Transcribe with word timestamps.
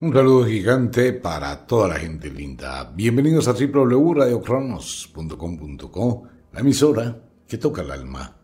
Un 0.00 0.12
saludo 0.12 0.46
gigante 0.46 1.12
para 1.12 1.66
toda 1.66 1.88
la 1.88 1.98
gente 1.98 2.30
linda. 2.30 2.84
Bienvenidos 2.94 3.48
a 3.48 3.52
www.radiocronos.com.co, 3.52 6.22
la 6.52 6.60
emisora 6.60 7.20
que 7.48 7.58
toca 7.58 7.82
el 7.82 7.90
alma. 7.90 8.36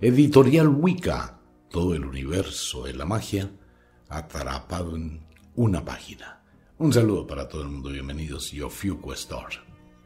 Editorial 0.00 0.68
Wicca, 0.68 1.38
todo 1.68 1.94
el 1.94 2.06
universo 2.06 2.84
de 2.84 2.94
la 2.94 3.04
magia 3.04 3.50
atrapado 4.08 4.96
en 4.96 5.20
una 5.54 5.84
página. 5.84 6.40
Un 6.78 6.94
saludo 6.94 7.26
para 7.26 7.46
todo 7.46 7.60
el 7.60 7.68
mundo, 7.68 7.90
bienvenidos, 7.90 8.50
yo 8.50 8.70
Store. 9.12 9.56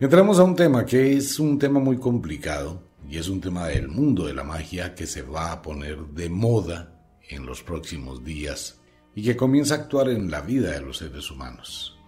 Entramos 0.00 0.40
a 0.40 0.42
un 0.42 0.56
tema 0.56 0.84
que 0.84 1.16
es 1.16 1.38
un 1.38 1.56
tema 1.56 1.78
muy 1.78 1.98
complicado 1.98 2.82
y 3.08 3.18
es 3.18 3.28
un 3.28 3.40
tema 3.40 3.68
del 3.68 3.86
mundo 3.86 4.26
de 4.26 4.34
la 4.34 4.42
magia 4.42 4.96
que 4.96 5.06
se 5.06 5.22
va 5.22 5.52
a 5.52 5.62
poner 5.62 5.98
de 6.08 6.28
moda 6.28 6.98
en 7.28 7.46
los 7.46 7.62
próximos 7.62 8.24
días 8.24 8.80
y 9.16 9.24
que 9.24 9.36
comienza 9.36 9.74
a 9.74 9.78
actuar 9.78 10.10
en 10.10 10.30
la 10.30 10.42
vida 10.42 10.70
de 10.70 10.82
los 10.82 10.98
seres 10.98 11.28
humanos. 11.32 11.98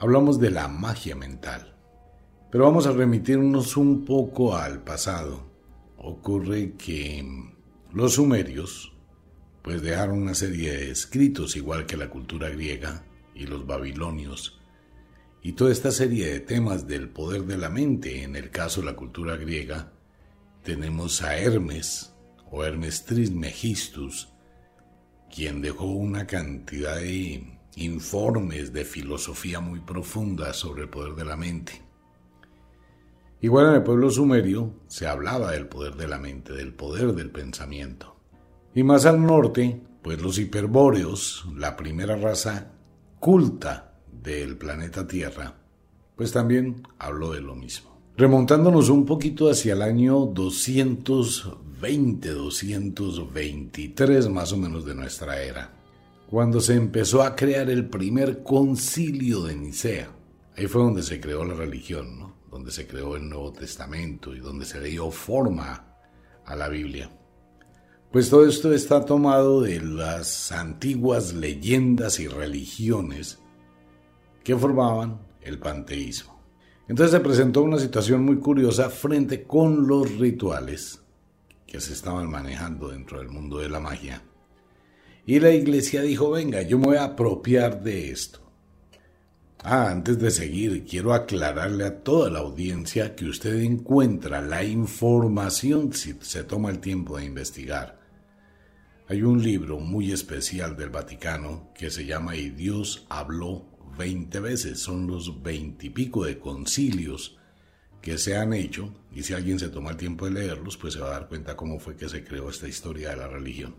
Hablamos 0.00 0.40
de 0.40 0.50
la 0.50 0.66
magia 0.66 1.14
mental, 1.14 1.76
pero 2.50 2.64
vamos 2.64 2.88
a 2.88 2.92
remitirnos 2.92 3.76
un 3.76 4.04
poco 4.04 4.56
al 4.56 4.82
pasado. 4.82 5.46
Ocurre 5.96 6.72
que 6.72 7.24
los 7.92 8.14
sumerios 8.14 8.92
pues 9.62 9.80
dejaron 9.80 10.22
una 10.22 10.34
serie 10.34 10.72
de 10.72 10.90
escritos 10.90 11.54
igual 11.54 11.86
que 11.86 11.96
la 11.96 12.10
cultura 12.10 12.48
griega 12.48 13.04
y 13.32 13.46
los 13.46 13.64
babilonios 13.64 14.60
y 15.46 15.52
toda 15.52 15.72
esta 15.72 15.92
serie 15.92 16.32
de 16.32 16.40
temas 16.40 16.88
del 16.88 17.10
poder 17.10 17.42
de 17.42 17.58
la 17.58 17.68
mente, 17.68 18.22
en 18.22 18.34
el 18.34 18.48
caso 18.50 18.80
de 18.80 18.86
la 18.86 18.96
cultura 18.96 19.36
griega, 19.36 19.92
tenemos 20.62 21.20
a 21.20 21.36
Hermes 21.36 22.14
o 22.50 22.64
Hermes 22.64 23.04
Trismegistus, 23.04 24.32
quien 25.34 25.60
dejó 25.60 25.86
una 25.86 26.26
cantidad 26.26 26.94
de 26.96 27.58
informes 27.74 28.72
de 28.72 28.84
filosofía 28.84 29.58
muy 29.58 29.80
profunda 29.80 30.52
sobre 30.52 30.82
el 30.82 30.88
poder 30.88 31.14
de 31.16 31.24
la 31.24 31.36
mente. 31.36 31.82
Igual 33.40 33.70
en 33.70 33.74
el 33.74 33.82
pueblo 33.82 34.10
sumerio 34.10 34.74
se 34.86 35.08
hablaba 35.08 35.50
del 35.50 35.66
poder 35.66 35.96
de 35.96 36.06
la 36.06 36.18
mente, 36.18 36.52
del 36.52 36.72
poder 36.72 37.14
del 37.14 37.30
pensamiento. 37.30 38.16
Y 38.76 38.84
más 38.84 39.06
al 39.06 39.20
norte, 39.20 39.82
pues 40.02 40.22
los 40.22 40.38
hiperbóreos, 40.38 41.46
la 41.56 41.76
primera 41.76 42.14
raza 42.14 42.70
culta 43.18 43.98
del 44.12 44.56
planeta 44.56 45.06
Tierra, 45.08 45.56
pues 46.14 46.30
también 46.30 46.86
habló 46.98 47.32
de 47.32 47.40
lo 47.40 47.56
mismo. 47.56 48.00
Remontándonos 48.16 48.88
un 48.88 49.04
poquito 49.04 49.50
hacia 49.50 49.72
el 49.72 49.82
año 49.82 50.26
220, 51.84 52.30
223 52.30 54.28
más 54.30 54.52
o 54.52 54.56
menos 54.56 54.86
de 54.86 54.94
nuestra 54.94 55.42
era, 55.42 55.70
cuando 56.30 56.60
se 56.60 56.74
empezó 56.74 57.22
a 57.22 57.36
crear 57.36 57.68
el 57.68 57.90
primer 57.90 58.42
concilio 58.42 59.44
de 59.44 59.54
Nicea. 59.54 60.10
Ahí 60.56 60.66
fue 60.66 60.82
donde 60.82 61.02
se 61.02 61.20
creó 61.20 61.44
la 61.44 61.54
religión, 61.54 62.18
¿no? 62.18 62.36
donde 62.50 62.70
se 62.70 62.86
creó 62.86 63.16
el 63.16 63.28
Nuevo 63.28 63.52
Testamento 63.52 64.34
y 64.34 64.38
donde 64.38 64.64
se 64.64 64.80
dio 64.80 65.10
forma 65.10 65.94
a 66.46 66.56
la 66.56 66.68
Biblia. 66.68 67.10
Pues 68.10 68.30
todo 68.30 68.46
esto 68.46 68.72
está 68.72 69.04
tomado 69.04 69.60
de 69.60 69.80
las 69.80 70.52
antiguas 70.52 71.34
leyendas 71.34 72.18
y 72.18 72.28
religiones 72.28 73.40
que 74.42 74.56
formaban 74.56 75.20
el 75.42 75.58
panteísmo. 75.58 76.40
Entonces 76.88 77.10
se 77.10 77.20
presentó 77.20 77.62
una 77.62 77.78
situación 77.78 78.24
muy 78.24 78.38
curiosa 78.38 78.88
frente 78.88 79.42
con 79.42 79.86
los 79.86 80.16
rituales 80.16 81.03
que 81.74 81.80
se 81.80 81.92
estaban 81.92 82.30
manejando 82.30 82.90
dentro 82.90 83.18
del 83.18 83.30
mundo 83.30 83.58
de 83.58 83.68
la 83.68 83.80
magia. 83.80 84.22
Y 85.26 85.40
la 85.40 85.50
iglesia 85.50 86.02
dijo, 86.02 86.30
venga, 86.30 86.62
yo 86.62 86.78
me 86.78 86.86
voy 86.86 86.96
a 86.98 87.02
apropiar 87.02 87.82
de 87.82 88.12
esto. 88.12 88.48
Ah, 89.58 89.90
antes 89.90 90.20
de 90.20 90.30
seguir, 90.30 90.84
quiero 90.84 91.12
aclararle 91.12 91.84
a 91.84 92.04
toda 92.04 92.30
la 92.30 92.38
audiencia 92.38 93.16
que 93.16 93.24
usted 93.24 93.56
encuentra 93.56 94.40
la 94.40 94.62
información 94.62 95.92
si 95.92 96.14
se 96.20 96.44
toma 96.44 96.70
el 96.70 96.78
tiempo 96.78 97.18
de 97.18 97.24
investigar. 97.24 97.98
Hay 99.08 99.24
un 99.24 99.42
libro 99.42 99.80
muy 99.80 100.12
especial 100.12 100.76
del 100.76 100.90
Vaticano 100.90 101.72
que 101.74 101.90
se 101.90 102.06
llama 102.06 102.36
Y 102.36 102.50
Dios 102.50 103.04
habló 103.08 103.66
20 103.98 104.38
veces, 104.38 104.78
son 104.78 105.08
los 105.08 105.42
veintipico 105.42 106.24
de 106.24 106.38
concilios 106.38 107.36
que 108.04 108.18
se 108.18 108.36
han 108.36 108.52
hecho, 108.52 108.92
y 109.14 109.22
si 109.22 109.32
alguien 109.32 109.58
se 109.58 109.70
toma 109.70 109.92
el 109.92 109.96
tiempo 109.96 110.26
de 110.26 110.32
leerlos, 110.32 110.76
pues 110.76 110.92
se 110.92 111.00
va 111.00 111.06
a 111.06 111.12
dar 111.12 111.26
cuenta 111.26 111.56
cómo 111.56 111.78
fue 111.80 111.96
que 111.96 112.06
se 112.06 112.22
creó 112.22 112.50
esta 112.50 112.68
historia 112.68 113.08
de 113.08 113.16
la 113.16 113.28
religión. 113.28 113.76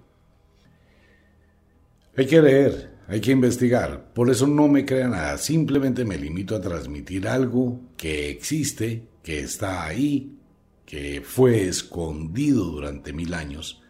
Hay 2.18 2.25
que 2.25 2.41
leer, 2.41 2.90
hay 3.08 3.22
que 3.22 3.31
investigar, 3.31 4.12
por 4.16 4.31
eso 4.31 4.47
no 4.47 4.68
me 4.68 4.84
crea 4.84 5.08
nada, 5.09 5.38
simplemente 5.38 6.06
me 6.06 6.18
limito 6.18 6.56
a 6.56 6.59
transmitir 6.59 7.28
algo 7.28 7.80
que 7.97 8.31
existe, 8.31 9.09
que 9.22 9.41
está 9.41 9.85
ahí, 9.85 10.40
que 10.88 11.22
fue 11.24 11.68
escondido 11.68 12.66
durante 12.66 13.14
mil 13.14 13.31
años 13.35 13.84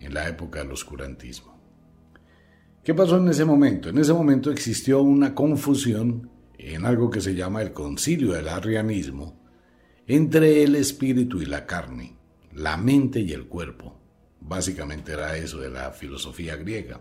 en 0.00 0.14
la 0.14 0.26
época 0.26 0.60
del 0.60 0.72
oscurantismo. 0.72 1.60
¿Qué 2.82 2.94
pasó 2.94 3.18
en 3.18 3.28
ese 3.28 3.44
momento? 3.44 3.90
En 3.90 3.98
ese 3.98 4.14
momento 4.14 4.50
existió 4.50 5.02
una 5.02 5.34
confusión 5.34 6.30
en 6.56 6.86
algo 6.86 7.10
que 7.10 7.20
se 7.20 7.34
llama 7.34 7.60
el 7.60 7.74
concilio 7.74 8.32
del 8.32 8.48
arrianismo 8.48 9.41
entre 10.06 10.62
el 10.62 10.74
espíritu 10.76 11.40
y 11.40 11.46
la 11.46 11.66
carne, 11.66 12.16
la 12.52 12.76
mente 12.76 13.20
y 13.20 13.32
el 13.32 13.46
cuerpo. 13.46 13.98
Básicamente 14.40 15.12
era 15.12 15.36
eso 15.36 15.58
de 15.60 15.70
la 15.70 15.90
filosofía 15.92 16.56
griega. 16.56 17.00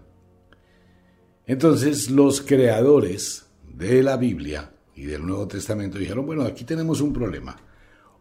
Entonces 1.46 2.10
los 2.10 2.42
creadores 2.42 3.48
de 3.68 4.04
la 4.04 4.18
Biblia 4.18 4.72
y 4.96 5.06
del 5.06 5.26
Nuevo 5.26 5.48
Testamento 5.48 5.98
dijeron, 5.98 6.26
bueno, 6.26 6.44
aquí 6.44 6.64
tenemos 6.64 7.02
un 7.02 7.14
problema, 7.14 7.58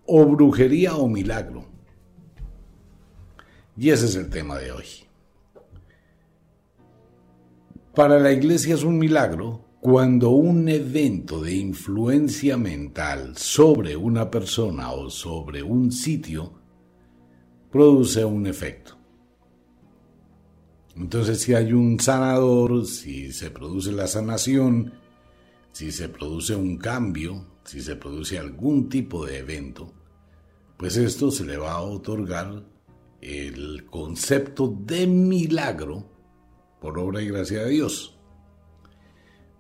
o 0.07 0.25
brujería 0.25 0.97
o 0.97 1.09
milagro. 1.09 1.67
Y 3.77 3.91
ese 3.91 4.07
es 4.07 4.17
el 4.17 4.31
tema 4.31 4.59
de 4.59 4.73
hoy. 4.73 4.87
Para 7.95 8.19
la 8.19 8.33
iglesia 8.33 8.75
es 8.75 8.83
un 8.83 8.99
milagro 8.99 9.65
cuando 9.81 10.29
un 10.31 10.69
evento 10.69 11.41
de 11.41 11.55
influencia 11.55 12.59
mental 12.59 13.37
sobre 13.39 13.97
una 13.97 14.31
persona 14.31 14.93
o 14.93 15.09
sobre 15.09 15.63
un 15.63 15.91
sitio 15.91 16.53
produce 17.71 18.23
un 18.23 18.47
efecto. 18.47 18.99
Entonces 20.97 21.41
si 21.41 21.55
hay 21.55 21.73
un 21.73 21.99
sanador, 21.99 22.85
si 22.85 23.33
se 23.33 23.51
produce 23.51 23.91
la 23.93 24.07
sanación, 24.07 24.93
si 25.73 25.91
se 25.93 26.11
produce 26.11 26.55
un 26.55 26.77
cambio, 26.77 27.47
si 27.65 27.81
se 27.81 27.97
produce 27.97 28.39
algún 28.39 28.91
tipo 28.91 29.25
de 29.25 29.39
evento, 29.39 29.95
pues 30.77 30.99
esto 30.99 31.31
se 31.31 31.47
le 31.47 31.57
va 31.57 31.73
a 31.73 31.83
otorgar 31.83 32.67
el 33.23 33.87
concepto 33.87 34.77
de 34.85 35.07
milagro 35.07 36.07
por 36.83 36.99
obra 36.99 37.23
y 37.23 37.29
gracia 37.29 37.65
de 37.65 37.71
Dios. 37.71 38.20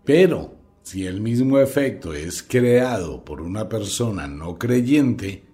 Pero 0.05 0.56
si 0.83 1.06
el 1.06 1.21
mismo 1.21 1.59
efecto 1.59 2.15
es 2.15 2.43
creado 2.43 3.25
por 3.25 3.41
una 3.41 3.69
persona 3.69 4.27
no 4.27 4.59
creyente, 4.59 5.44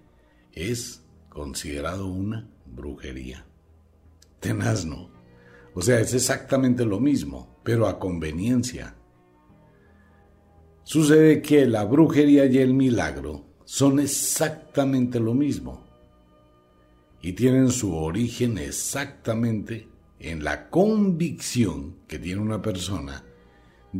es 0.53 1.03
considerado 1.29 2.07
una 2.07 2.49
brujería. 2.65 3.45
Tenaz, 4.39 4.85
¿no? 4.85 5.09
O 5.73 5.81
sea, 5.81 5.99
es 5.99 6.13
exactamente 6.13 6.85
lo 6.85 6.99
mismo, 6.99 7.59
pero 7.63 7.87
a 7.87 7.99
conveniencia. 7.99 8.95
Sucede 10.83 11.41
que 11.41 11.65
la 11.67 11.83
brujería 11.83 12.45
y 12.45 12.57
el 12.57 12.73
milagro 12.73 13.45
son 13.65 13.99
exactamente 13.99 15.19
lo 15.19 15.33
mismo 15.33 15.85
y 17.21 17.33
tienen 17.33 17.69
su 17.71 17.93
origen 17.93 18.57
exactamente 18.57 19.89
en 20.19 20.43
la 20.43 20.69
convicción 20.69 21.97
que 22.07 22.19
tiene 22.19 22.41
una 22.41 22.61
persona 22.61 23.23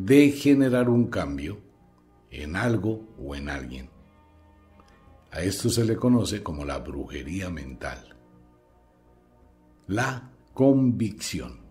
de 0.06 0.32
generar 0.32 0.90
un 0.90 1.08
cambio 1.08 1.60
en 2.30 2.56
algo 2.56 3.08
o 3.18 3.36
en 3.36 3.50
alguien. 3.50 3.90
A 5.32 5.42
esto 5.42 5.70
se 5.70 5.86
le 5.86 5.96
conoce 5.96 6.44
como 6.44 6.66
la 6.66 6.80
brujería 6.80 7.50
mental. 7.50 8.16
La 9.88 10.32
convicción. 10.54 11.62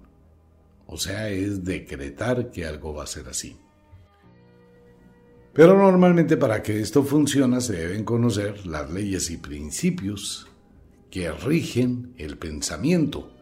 O 0.86 0.96
sea, 0.96 1.28
es 1.28 1.64
decretar 1.64 2.50
que 2.50 2.64
algo 2.64 2.94
va 2.94 3.04
a 3.04 3.08
ser 3.08 3.28
así. 3.28 3.56
Pero 5.52 5.76
normalmente 5.76 6.36
para 6.36 6.62
que 6.62 6.80
esto 6.80 7.02
funcione 7.02 7.60
se 7.60 7.74
deben 7.74 8.04
conocer 8.04 8.66
las 8.66 8.90
leyes 8.90 9.30
y 9.30 9.38
principios 9.38 10.48
que 11.10 11.30
rigen 11.32 12.14
el 12.18 12.36
pensamiento 12.36 13.35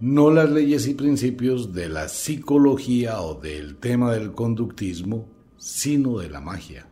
no 0.00 0.30
las 0.30 0.50
leyes 0.50 0.86
y 0.86 0.94
principios 0.94 1.74
de 1.74 1.90
la 1.90 2.08
psicología 2.08 3.20
o 3.20 3.34
del 3.34 3.76
tema 3.76 4.12
del 4.12 4.32
conductismo, 4.32 5.28
sino 5.58 6.18
de 6.18 6.30
la 6.30 6.40
magia. 6.40 6.86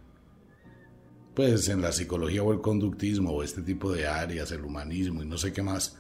Pues 1.35 1.69
en 1.69 1.81
la 1.81 1.91
psicología 1.91 2.43
o 2.43 2.53
el 2.53 2.61
conductismo 2.61 3.31
o 3.31 3.43
este 3.43 3.63
tipo 3.63 3.93
de 3.93 4.07
áreas, 4.07 4.53
el 4.53 4.63
humanismo 4.63 5.23
y 5.23 5.27
no 5.27 5.39
sé 5.39 5.55
qué 5.55 5.63
más, 5.63 5.97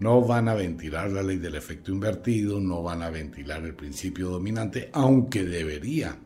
no 0.00 0.20
van 0.22 0.48
a 0.48 0.54
ventilar 0.54 1.10
la 1.10 1.22
ley 1.22 1.38
del 1.38 1.54
efecto 1.54 1.92
invertido, 1.92 2.60
no 2.60 2.82
van 2.82 3.02
a 3.02 3.10
ventilar 3.10 3.64
el 3.64 3.74
principio 3.74 4.28
dominante, 4.28 4.90
aunque 4.92 5.44
debería. 5.44 6.18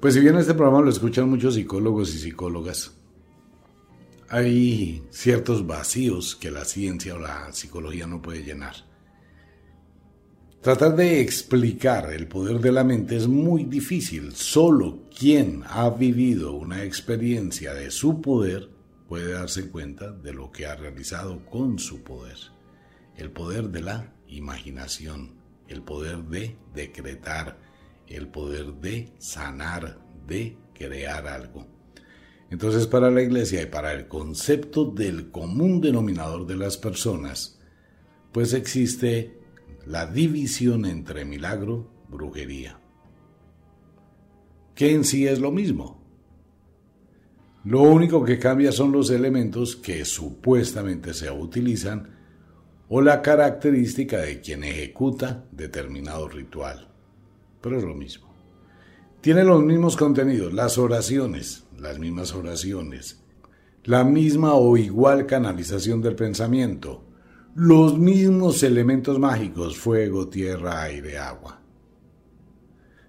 Pues 0.00 0.14
si 0.14 0.20
bien 0.20 0.36
este 0.36 0.54
programa 0.54 0.82
lo 0.82 0.90
escuchan 0.90 1.30
muchos 1.30 1.54
psicólogos 1.54 2.14
y 2.14 2.18
psicólogas, 2.18 2.92
hay 4.32 5.04
ciertos 5.10 5.66
vacíos 5.66 6.36
que 6.36 6.50
la 6.50 6.64
ciencia 6.64 7.16
o 7.16 7.18
la 7.18 7.52
psicología 7.52 8.06
no 8.06 8.22
puede 8.22 8.42
llenar. 8.42 8.76
Tratar 10.62 10.96
de 10.96 11.20
explicar 11.20 12.10
el 12.14 12.28
poder 12.28 12.58
de 12.58 12.72
la 12.72 12.82
mente 12.82 13.14
es 13.14 13.28
muy 13.28 13.64
difícil. 13.64 14.34
Solo 14.34 15.02
quien 15.14 15.64
ha 15.68 15.90
vivido 15.90 16.52
una 16.54 16.82
experiencia 16.82 17.74
de 17.74 17.90
su 17.90 18.22
poder 18.22 18.70
puede 19.06 19.34
darse 19.34 19.68
cuenta 19.68 20.10
de 20.10 20.32
lo 20.32 20.50
que 20.50 20.64
ha 20.64 20.76
realizado 20.76 21.44
con 21.44 21.78
su 21.78 22.02
poder. 22.02 22.38
El 23.16 23.32
poder 23.32 23.68
de 23.68 23.82
la 23.82 24.14
imaginación, 24.28 25.34
el 25.68 25.82
poder 25.82 26.24
de 26.24 26.56
decretar, 26.72 27.58
el 28.08 28.28
poder 28.28 28.72
de 28.76 29.12
sanar, 29.18 29.98
de 30.26 30.56
crear 30.72 31.26
algo. 31.26 31.71
Entonces 32.52 32.86
para 32.86 33.10
la 33.10 33.22
iglesia 33.22 33.62
y 33.62 33.66
para 33.66 33.94
el 33.94 34.08
concepto 34.08 34.84
del 34.84 35.30
común 35.30 35.80
denominador 35.80 36.46
de 36.46 36.56
las 36.56 36.76
personas, 36.76 37.58
pues 38.30 38.52
existe 38.52 39.40
la 39.86 40.04
división 40.04 40.84
entre 40.84 41.24
milagro, 41.24 41.90
brujería, 42.10 42.78
que 44.74 44.92
en 44.92 45.04
sí 45.04 45.26
es 45.26 45.40
lo 45.40 45.50
mismo. 45.50 46.02
Lo 47.64 47.80
único 47.80 48.22
que 48.22 48.38
cambia 48.38 48.70
son 48.70 48.92
los 48.92 49.08
elementos 49.08 49.74
que 49.74 50.04
supuestamente 50.04 51.14
se 51.14 51.30
utilizan 51.30 52.10
o 52.90 53.00
la 53.00 53.22
característica 53.22 54.18
de 54.18 54.42
quien 54.42 54.62
ejecuta 54.62 55.46
determinado 55.52 56.28
ritual. 56.28 56.86
Pero 57.62 57.78
es 57.78 57.84
lo 57.84 57.94
mismo. 57.94 58.30
Tiene 59.22 59.42
los 59.42 59.62
mismos 59.62 59.96
contenidos, 59.96 60.52
las 60.52 60.76
oraciones, 60.76 61.64
las 61.82 61.98
mismas 61.98 62.32
oraciones, 62.34 63.20
la 63.84 64.04
misma 64.04 64.54
o 64.54 64.76
igual 64.76 65.26
canalización 65.26 66.00
del 66.00 66.14
pensamiento, 66.14 67.04
los 67.54 67.98
mismos 67.98 68.62
elementos 68.62 69.18
mágicos, 69.18 69.76
fuego, 69.76 70.28
tierra, 70.28 70.82
aire, 70.82 71.18
agua. 71.18 71.60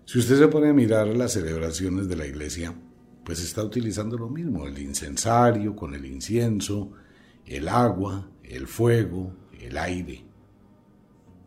Si 0.06 0.20
usted 0.20 0.38
se 0.38 0.48
pone 0.48 0.70
a 0.70 0.74
mirar 0.74 1.08
las 1.08 1.34
celebraciones 1.34 2.10
de 2.10 2.16
la 2.16 2.26
iglesia, 2.26 2.74
pues 3.24 3.42
está 3.42 3.64
utilizando 3.64 4.18
lo 4.18 4.30
mismo, 4.30 4.68
el 4.68 4.78
incensario 4.80 5.76
con 5.76 5.94
el 5.94 6.06
incienso, 6.06 6.92
el 7.46 7.68
agua, 7.68 8.30
el 8.44 8.68
fuego, 8.68 9.34
el 9.62 9.78
aire. 9.78 10.26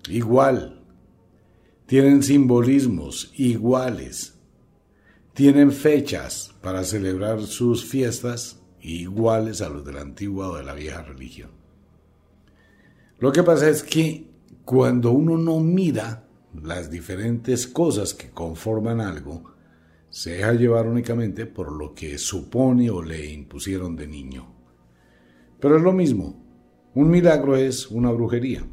Igual. 0.08 0.84
Tienen 1.86 2.22
simbolismos 2.22 3.32
iguales. 3.36 4.35
Tienen 5.36 5.70
fechas 5.70 6.54
para 6.62 6.82
celebrar 6.82 7.42
sus 7.42 7.84
fiestas 7.84 8.62
iguales 8.80 9.60
a 9.60 9.68
los 9.68 9.84
de 9.84 9.92
la 9.92 10.00
antigua 10.00 10.48
o 10.48 10.56
de 10.56 10.64
la 10.64 10.72
vieja 10.72 11.02
religión. 11.02 11.50
Lo 13.18 13.32
que 13.32 13.42
pasa 13.42 13.68
es 13.68 13.82
que 13.82 14.30
cuando 14.64 15.10
uno 15.10 15.36
no 15.36 15.60
mira 15.60 16.24
las 16.62 16.90
diferentes 16.90 17.66
cosas 17.66 18.14
que 18.14 18.30
conforman 18.30 19.02
algo, 19.02 19.44
se 20.08 20.38
deja 20.38 20.54
llevar 20.54 20.88
únicamente 20.88 21.44
por 21.44 21.70
lo 21.70 21.92
que 21.92 22.16
supone 22.16 22.88
o 22.88 23.02
le 23.02 23.30
impusieron 23.30 23.94
de 23.94 24.06
niño. 24.06 24.46
Pero 25.60 25.76
es 25.76 25.82
lo 25.82 25.92
mismo, 25.92 26.42
un 26.94 27.10
milagro 27.10 27.56
es 27.56 27.88
una 27.88 28.10
brujería. 28.10 28.66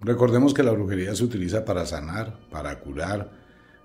Recordemos 0.00 0.54
que 0.54 0.62
la 0.62 0.70
brujería 0.70 1.12
se 1.16 1.24
utiliza 1.24 1.64
para 1.64 1.86
sanar, 1.86 2.38
para 2.52 2.78
curar, 2.78 3.37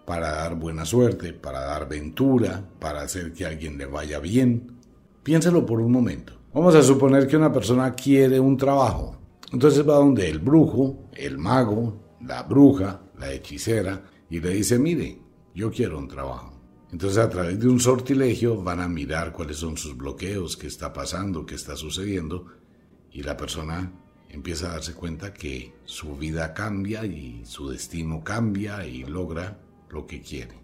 para 0.05 0.31
dar 0.31 0.55
buena 0.55 0.85
suerte, 0.85 1.33
para 1.33 1.61
dar 1.61 1.87
ventura, 1.87 2.63
para 2.79 3.01
hacer 3.01 3.33
que 3.33 3.45
a 3.45 3.49
alguien 3.49 3.77
le 3.77 3.85
vaya 3.85 4.19
bien. 4.19 4.71
Piénselo 5.23 5.65
por 5.65 5.79
un 5.79 5.91
momento. 5.91 6.33
Vamos 6.53 6.75
a 6.75 6.83
suponer 6.83 7.27
que 7.27 7.37
una 7.37 7.51
persona 7.51 7.93
quiere 7.93 8.39
un 8.39 8.57
trabajo. 8.57 9.17
Entonces 9.51 9.87
va 9.87 9.95
donde 9.95 10.29
el 10.29 10.39
brujo, 10.39 11.09
el 11.13 11.37
mago, 11.37 12.17
la 12.21 12.43
bruja, 12.43 13.01
la 13.17 13.31
hechicera, 13.31 14.03
y 14.29 14.39
le 14.39 14.49
dice, 14.49 14.79
mire, 14.79 15.19
yo 15.55 15.71
quiero 15.71 15.97
un 15.97 16.07
trabajo. 16.07 16.53
Entonces 16.91 17.17
a 17.17 17.29
través 17.29 17.59
de 17.59 17.67
un 17.67 17.79
sortilegio 17.79 18.61
van 18.61 18.79
a 18.79 18.87
mirar 18.87 19.31
cuáles 19.31 19.57
son 19.57 19.77
sus 19.77 19.97
bloqueos, 19.97 20.57
qué 20.57 20.67
está 20.67 20.93
pasando, 20.93 21.45
qué 21.45 21.55
está 21.55 21.75
sucediendo, 21.75 22.45
y 23.11 23.23
la 23.23 23.37
persona 23.37 23.91
empieza 24.29 24.67
a 24.67 24.73
darse 24.73 24.93
cuenta 24.93 25.33
que 25.33 25.73
su 25.85 26.15
vida 26.17 26.53
cambia 26.53 27.05
y 27.05 27.45
su 27.45 27.69
destino 27.69 28.23
cambia 28.23 28.85
y 28.85 29.03
logra 29.03 29.59
lo 29.93 30.05
que 30.07 30.21
quiere. 30.21 30.59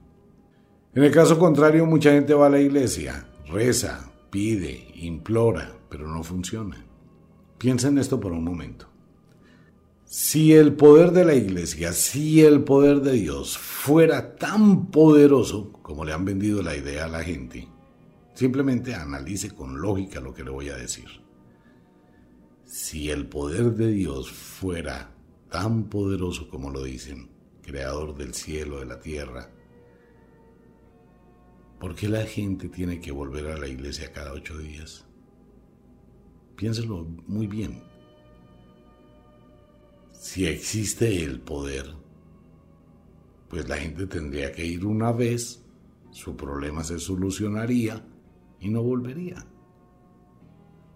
En 0.94 1.04
el 1.04 1.12
caso 1.12 1.38
contrario, 1.38 1.86
mucha 1.86 2.12
gente 2.12 2.34
va 2.34 2.48
a 2.48 2.50
la 2.50 2.60
iglesia, 2.60 3.28
reza, 3.48 4.12
pide, 4.32 4.88
implora, 4.96 5.72
pero 5.90 6.08
no 6.08 6.24
funciona. 6.24 6.86
Piensa 7.58 7.90
en 7.90 8.00
esto 8.00 8.20
por 8.20 8.32
un 8.32 8.44
momento. 8.44 8.88
Si 10.06 10.54
el 10.54 10.74
poder 10.74 11.12
de 11.12 11.26
la 11.26 11.36
iglesia, 11.36 11.94
si 11.94 12.42
el 12.42 12.64
poder 12.64 13.02
de 13.02 13.14
Dios 13.14 13.58
fuera 13.58 14.36
tan 14.36 14.88
poderoso 14.88 15.72
como 15.84 16.04
le 16.04 16.14
han 16.14 16.26
vendido 16.26 16.64
la 16.64 16.76
idea 16.76 17.06
a 17.06 17.10
la 17.10 17.24
gente, 17.24 17.68
simplemente 18.34 18.96
analice 18.96 19.52
con 19.52 19.80
lógica 19.80 20.20
lo 20.20 20.34
que 20.34 20.44
le 20.44 20.50
voy 20.50 20.70
a 20.70 20.76
decir 20.76 21.08
si 22.70 23.10
el 23.10 23.28
poder 23.28 23.74
de 23.74 23.92
Dios 23.92 24.30
fuera 24.32 25.12
tan 25.50 25.86
poderoso 25.86 26.50
como 26.50 26.70
lo 26.70 26.84
dicen, 26.84 27.28
creador 27.70 28.16
del 28.16 28.34
cielo, 28.34 28.80
de 28.80 28.86
la 28.86 29.00
tierra, 29.00 29.50
¿por 31.80 31.96
qué 31.96 32.08
la 32.10 32.24
gente 32.24 32.70
tiene 32.70 33.00
que 33.00 33.12
volver 33.12 33.48
a 33.48 33.58
la 33.58 33.68
iglesia 33.68 34.12
cada 34.12 34.34
ocho 34.34 34.58
días? 34.58 35.06
Piénselo 36.56 37.06
muy 37.28 37.48
bien. 37.48 37.84
Si 40.12 40.46
existe 40.46 41.24
el 41.24 41.40
poder, 41.40 41.94
pues 43.48 43.70
la 43.70 43.78
gente 43.78 44.08
tendría 44.08 44.52
que 44.52 44.66
ir 44.66 44.86
una 44.86 45.12
vez, 45.12 45.64
su 46.12 46.36
problema 46.36 46.84
se 46.84 47.00
solucionaría 47.00 48.06
y 48.60 48.70
no 48.70 48.84
volvería. 48.84 49.46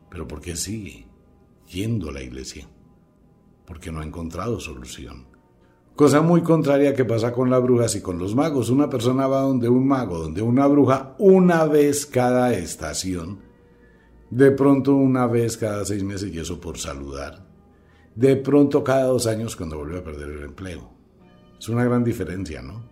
Pero 0.09 0.27
¿por 0.27 0.41
qué 0.41 0.55
sigue? 0.55 1.13
yendo 1.73 2.09
a 2.09 2.13
la 2.13 2.21
iglesia, 2.21 2.67
porque 3.65 3.91
no 3.91 3.99
ha 3.99 4.05
encontrado 4.05 4.59
solución. 4.59 5.32
Cosa 5.95 6.21
muy 6.21 6.41
contraria 6.41 6.95
que 6.95 7.05
pasa 7.05 7.31
con 7.31 7.51
las 7.51 7.61
brujas 7.61 7.95
y 7.95 8.01
con 8.01 8.17
los 8.17 8.33
magos. 8.33 8.71
Una 8.71 8.89
persona 8.89 9.27
va 9.27 9.41
donde 9.41 9.69
un 9.69 9.87
mago, 9.87 10.17
donde 10.17 10.41
una 10.41 10.65
bruja, 10.65 11.13
una 11.19 11.65
vez 11.65 12.07
cada 12.07 12.51
estación, 12.53 13.41
de 14.31 14.49
pronto 14.49 14.95
una 14.95 15.27
vez 15.27 15.55
cada 15.55 15.85
seis 15.85 16.03
meses 16.03 16.33
y 16.33 16.39
eso 16.39 16.59
por 16.59 16.79
saludar, 16.79 17.45
de 18.15 18.35
pronto 18.37 18.83
cada 18.83 19.03
dos 19.03 19.27
años 19.27 19.55
cuando 19.55 19.77
vuelve 19.77 19.99
a 19.99 20.03
perder 20.03 20.29
el 20.29 20.43
empleo. 20.43 20.89
Es 21.59 21.69
una 21.69 21.85
gran 21.85 22.03
diferencia, 22.03 22.63
¿no? 22.63 22.89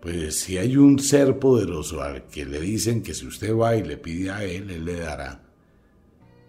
Pues 0.00 0.40
si 0.40 0.56
hay 0.56 0.78
un 0.78 0.98
ser 0.98 1.38
poderoso 1.38 2.02
al 2.02 2.24
que 2.24 2.46
le 2.46 2.58
dicen 2.58 3.02
que 3.02 3.12
si 3.12 3.26
usted 3.26 3.54
va 3.54 3.76
y 3.76 3.82
le 3.82 3.98
pide 3.98 4.30
a 4.30 4.44
él, 4.44 4.70
él 4.70 4.84
le 4.86 4.96
dará. 4.96 5.43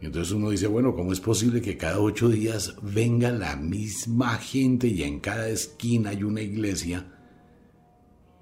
Y 0.02 0.08
entonces 0.08 0.34
uno 0.34 0.50
dice, 0.50 0.68
bueno, 0.68 0.94
¿cómo 0.94 1.14
es 1.14 1.22
posible 1.22 1.62
que 1.62 1.78
cada 1.78 2.00
ocho 2.00 2.30
días 2.30 2.76
venga 2.82 3.32
la 3.32 3.56
misma 3.56 4.38
gente 4.38 4.88
y 4.88 5.04
en 5.04 5.20
cada 5.20 5.48
esquina 5.48 6.10
hay 6.10 6.24
una 6.24 6.42
iglesia? 6.42 7.12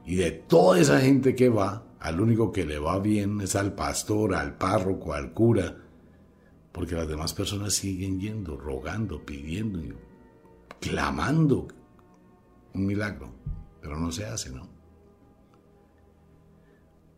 Y 0.05 0.15
de 0.15 0.31
toda 0.31 0.79
esa 0.79 0.99
gente 0.99 1.35
que 1.35 1.49
va, 1.49 1.85
al 1.99 2.19
único 2.19 2.51
que 2.51 2.65
le 2.65 2.79
va 2.79 2.99
bien 2.99 3.39
es 3.41 3.55
al 3.55 3.73
pastor, 3.73 4.35
al 4.35 4.57
párroco, 4.57 5.13
al 5.13 5.31
cura, 5.31 5.77
porque 6.71 6.95
las 6.95 7.07
demás 7.07 7.33
personas 7.33 7.73
siguen 7.73 8.19
yendo, 8.19 8.57
rogando, 8.57 9.23
pidiendo, 9.23 9.79
clamando 10.81 11.67
un 12.73 12.85
milagro, 12.85 13.33
pero 13.79 13.97
no 13.97 14.11
se 14.11 14.25
hace, 14.25 14.49
¿no? 14.49 14.72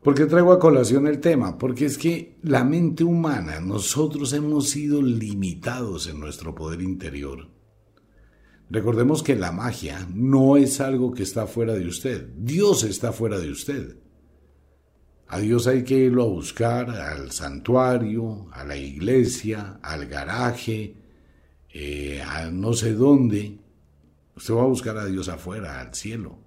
¿Por 0.05 0.13
qué 0.13 0.27
traigo 0.27 0.51
a 0.51 0.59
colación 0.59 1.07
el 1.07 1.19
tema? 1.19 1.57
Porque 1.57 1.85
es 1.85 1.97
que 1.97 2.37
la 2.43 2.63
mente 2.63 3.03
humana, 3.03 3.59
nosotros 3.59 4.33
hemos 4.33 4.69
sido 4.69 5.01
limitados 5.01 6.05
en 6.05 6.19
nuestro 6.19 6.53
poder 6.53 6.83
interior. 6.83 7.49
Recordemos 8.69 9.23
que 9.23 9.35
la 9.35 9.51
magia 9.51 10.07
no 10.13 10.57
es 10.57 10.79
algo 10.79 11.11
que 11.11 11.23
está 11.23 11.47
fuera 11.47 11.73
de 11.73 11.87
usted, 11.87 12.29
Dios 12.37 12.83
está 12.83 13.13
fuera 13.13 13.39
de 13.39 13.49
usted. 13.49 13.97
A 15.27 15.39
Dios 15.39 15.65
hay 15.65 15.83
que 15.83 15.97
irlo 15.97 16.21
a 16.21 16.27
buscar 16.27 16.87
al 16.91 17.31
santuario, 17.31 18.45
a 18.51 18.63
la 18.63 18.77
iglesia, 18.77 19.79
al 19.81 20.05
garaje, 20.05 20.97
eh, 21.73 22.21
a 22.21 22.51
no 22.51 22.73
sé 22.73 22.93
dónde. 22.93 23.57
Usted 24.35 24.53
va 24.53 24.61
a 24.61 24.67
buscar 24.67 24.99
a 24.99 25.07
Dios 25.07 25.29
afuera, 25.29 25.81
al 25.81 25.95
cielo 25.95 26.44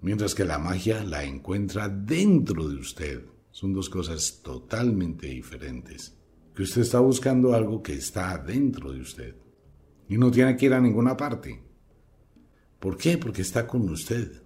mientras 0.00 0.34
que 0.34 0.44
la 0.44 0.58
magia 0.58 1.04
la 1.04 1.24
encuentra 1.24 1.88
dentro 1.88 2.68
de 2.68 2.76
usted. 2.76 3.24
Son 3.50 3.72
dos 3.72 3.90
cosas 3.90 4.40
totalmente 4.42 5.26
diferentes. 5.26 6.16
Que 6.54 6.62
usted 6.62 6.82
está 6.82 7.00
buscando 7.00 7.54
algo 7.54 7.82
que 7.82 7.94
está 7.94 8.38
dentro 8.38 8.92
de 8.92 9.00
usted 9.00 9.34
y 10.08 10.18
no 10.18 10.30
tiene 10.30 10.56
que 10.56 10.66
ir 10.66 10.74
a 10.74 10.80
ninguna 10.80 11.16
parte. 11.16 11.62
¿Por 12.80 12.96
qué? 12.96 13.16
Porque 13.16 13.42
está 13.42 13.66
con 13.66 13.88
usted. 13.88 14.42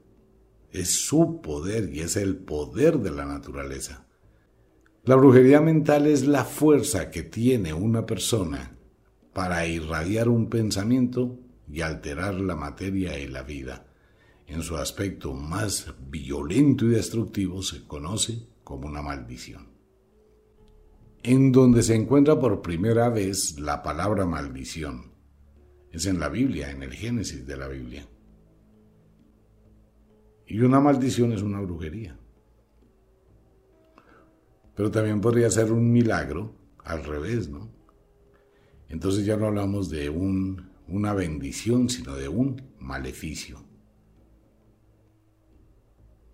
es 0.71 1.07
su 1.07 1.41
poder 1.41 1.95
y 1.95 2.01
es 2.01 2.17
el 2.17 2.37
poder 2.37 2.99
de 2.99 3.13
la 3.13 3.25
naturaleza. 3.25 4.09
La 5.05 5.15
brujería 5.15 5.61
mental 5.61 6.09
es 6.09 6.27
la 6.27 6.45
fuerza 6.45 7.11
que 7.11 7.23
tiene 7.23 7.73
una 7.73 8.07
persona 8.07 8.77
para 9.33 9.67
irradiar 9.67 10.29
un 10.29 10.51
pensamiento 10.51 11.39
y 11.71 11.83
alterar 11.83 12.35
la 12.35 12.57
materia 12.57 13.19
y 13.21 13.29
la 13.29 13.43
vida. 13.43 13.87
En 14.47 14.63
su 14.63 14.77
aspecto 14.77 15.33
más 15.33 15.95
violento 16.11 16.85
y 16.85 16.91
destructivo 16.91 17.63
se 17.63 17.87
conoce 17.87 18.47
como 18.63 18.87
una 18.89 19.03
maldición. 19.03 19.69
En 21.23 21.53
donde 21.53 21.83
se 21.83 21.95
encuentra 21.95 22.39
por 22.39 22.61
primera 22.61 23.09
vez 23.09 23.59
la 23.59 23.83
palabra 23.83 24.27
maldición 24.27 25.13
es 25.91 26.07
en 26.07 26.19
la 26.19 26.29
Biblia, 26.29 26.71
en 26.71 26.83
el 26.83 26.93
Génesis 26.93 27.47
de 27.47 27.57
la 27.57 27.69
Biblia. 27.69 28.07
Y 30.47 30.61
una 30.61 30.81
maldición 30.81 31.33
es 31.33 31.41
una 31.41 31.61
brujería. 31.61 32.19
Pero 34.75 34.91
también 34.91 35.21
podría 35.21 35.49
ser 35.51 35.73
un 35.73 35.93
milagro 35.93 36.55
al 36.85 37.05
revés, 37.05 37.49
¿no? 37.49 37.71
Entonces 38.89 39.25
ya 39.25 39.37
no 39.37 39.47
hablamos 39.47 39.89
de 39.89 40.11
un, 40.11 40.71
una 40.89 41.15
bendición, 41.15 41.89
sino 41.89 42.15
de 42.15 42.29
un 42.29 42.61
maleficio. 42.79 43.65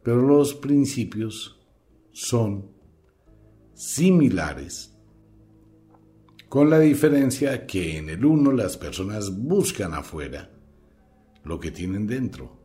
Pero 0.02 0.22
los 0.22 0.54
principios 0.54 1.60
son 2.12 2.70
similares, 3.74 4.94
con 6.48 6.70
la 6.70 6.78
diferencia 6.78 7.66
que 7.66 7.96
en 7.98 8.08
el 8.08 8.24
uno 8.24 8.52
las 8.52 8.76
personas 8.76 9.36
buscan 9.36 9.94
afuera 9.94 10.50
lo 11.44 11.60
que 11.60 11.70
tienen 11.70 12.06
dentro 12.06 12.60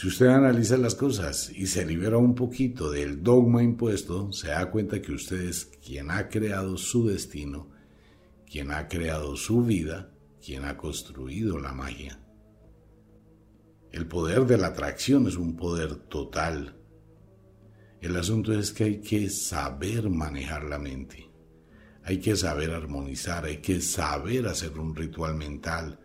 si 0.00 0.06
usted 0.06 0.26
analiza 0.26 0.76
las 0.76 0.94
cosas 0.94 1.50
y 1.50 1.66
se 1.66 1.84
libera 1.84 2.18
un 2.18 2.36
poquito 2.36 2.88
del 2.88 3.20
dogma 3.20 3.64
impuesto, 3.64 4.32
se 4.32 4.46
da 4.46 4.70
cuenta 4.70 5.02
que 5.02 5.10
usted 5.10 5.40
es 5.40 5.64
quien 5.84 6.12
ha 6.12 6.28
creado 6.28 6.76
su 6.76 7.08
destino, 7.08 7.66
quien 8.48 8.70
ha 8.70 8.86
creado 8.86 9.34
su 9.34 9.64
vida, 9.64 10.12
quien 10.40 10.66
ha 10.66 10.76
construido 10.76 11.58
la 11.58 11.72
magia. 11.72 12.20
El 13.92 14.06
poder 14.06 14.44
de 14.46 14.58
la 14.58 14.68
atracción 14.68 15.26
es 15.26 15.36
un 15.36 15.56
poder 15.56 15.96
total. 15.96 16.76
El 18.00 18.16
asunto 18.16 18.52
es 18.52 18.72
que 18.72 18.84
hay 18.84 19.00
que 19.00 19.28
saber 19.30 20.08
manejar 20.10 20.64
la 20.64 20.78
mente, 20.78 21.30
hay 22.04 22.18
que 22.18 22.36
saber 22.36 22.70
armonizar, 22.70 23.44
hay 23.44 23.58
que 23.58 23.80
saber 23.80 24.46
hacer 24.46 24.78
un 24.78 24.94
ritual 24.94 25.34
mental, 25.34 25.98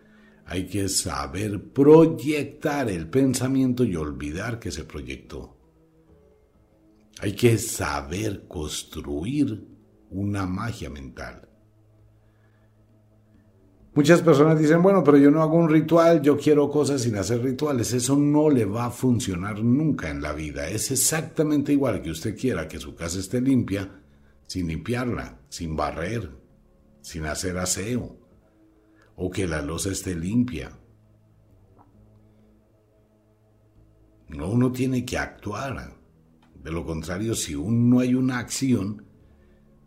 hay 0.46 0.68
que 0.68 0.90
saber 0.90 1.72
proyectar 1.72 2.90
el 2.90 3.10
pensamiento 3.10 3.84
y 3.84 3.96
olvidar 3.96 4.60
que 4.60 4.72
se 4.72 4.86
proyectó. 4.86 5.58
Hay 7.20 7.34
que 7.34 7.58
saber 7.58 8.48
construir 8.48 9.68
una 10.10 10.46
magia 10.46 10.90
mental. 10.90 11.48
Muchas 13.96 14.22
personas 14.22 14.58
dicen, 14.58 14.82
bueno, 14.82 15.04
pero 15.04 15.18
yo 15.18 15.30
no 15.30 15.44
hago 15.44 15.56
un 15.56 15.70
ritual, 15.70 16.22
yo 16.22 16.36
quiero 16.36 16.70
cosas 16.70 17.04
sin 17.04 17.16
hacer 17.16 17.44
rituales. 17.44 17.94
Eso 17.94 18.16
no 18.16 18.50
le 18.50 18.66
va 18.66 18.86
a 18.86 18.92
funcionar 18.92 19.64
nunca 19.64 20.10
en 20.10 20.22
la 20.22 20.34
vida. 20.34 20.68
Es 20.68 20.90
exactamente 20.90 21.74
igual 21.74 22.02
que 22.02 22.10
usted 22.10 22.36
quiera 22.36 22.68
que 22.68 22.80
su 22.80 22.96
casa 22.96 23.20
esté 23.20 23.40
limpia, 23.40 24.02
sin 24.48 24.68
limpiarla, 24.68 25.38
sin 25.48 25.76
barrer, 25.76 26.32
sin 27.02 27.26
hacer 27.26 27.58
aseo 27.60 28.18
o 29.16 29.30
que 29.30 29.48
la 29.48 29.62
losa 29.62 29.92
esté 29.92 30.16
limpia. 30.16 30.72
No, 34.30 34.50
uno 34.50 34.72
tiene 34.72 35.06
que 35.06 35.18
actuar. 35.18 35.94
De 36.64 36.72
lo 36.72 36.86
contrario, 36.86 37.36
si 37.36 37.56
uno 37.56 37.96
no 37.96 38.00
hay 38.00 38.16
una 38.16 38.40
acción, 38.40 39.06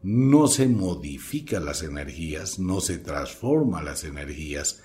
no 0.02 0.46
se 0.46 0.68
modifican 0.68 1.64
las 1.64 1.82
energías, 1.82 2.58
no 2.58 2.80
se 2.80 2.98
transforman 2.98 3.84
las 3.84 4.04
energías 4.04 4.82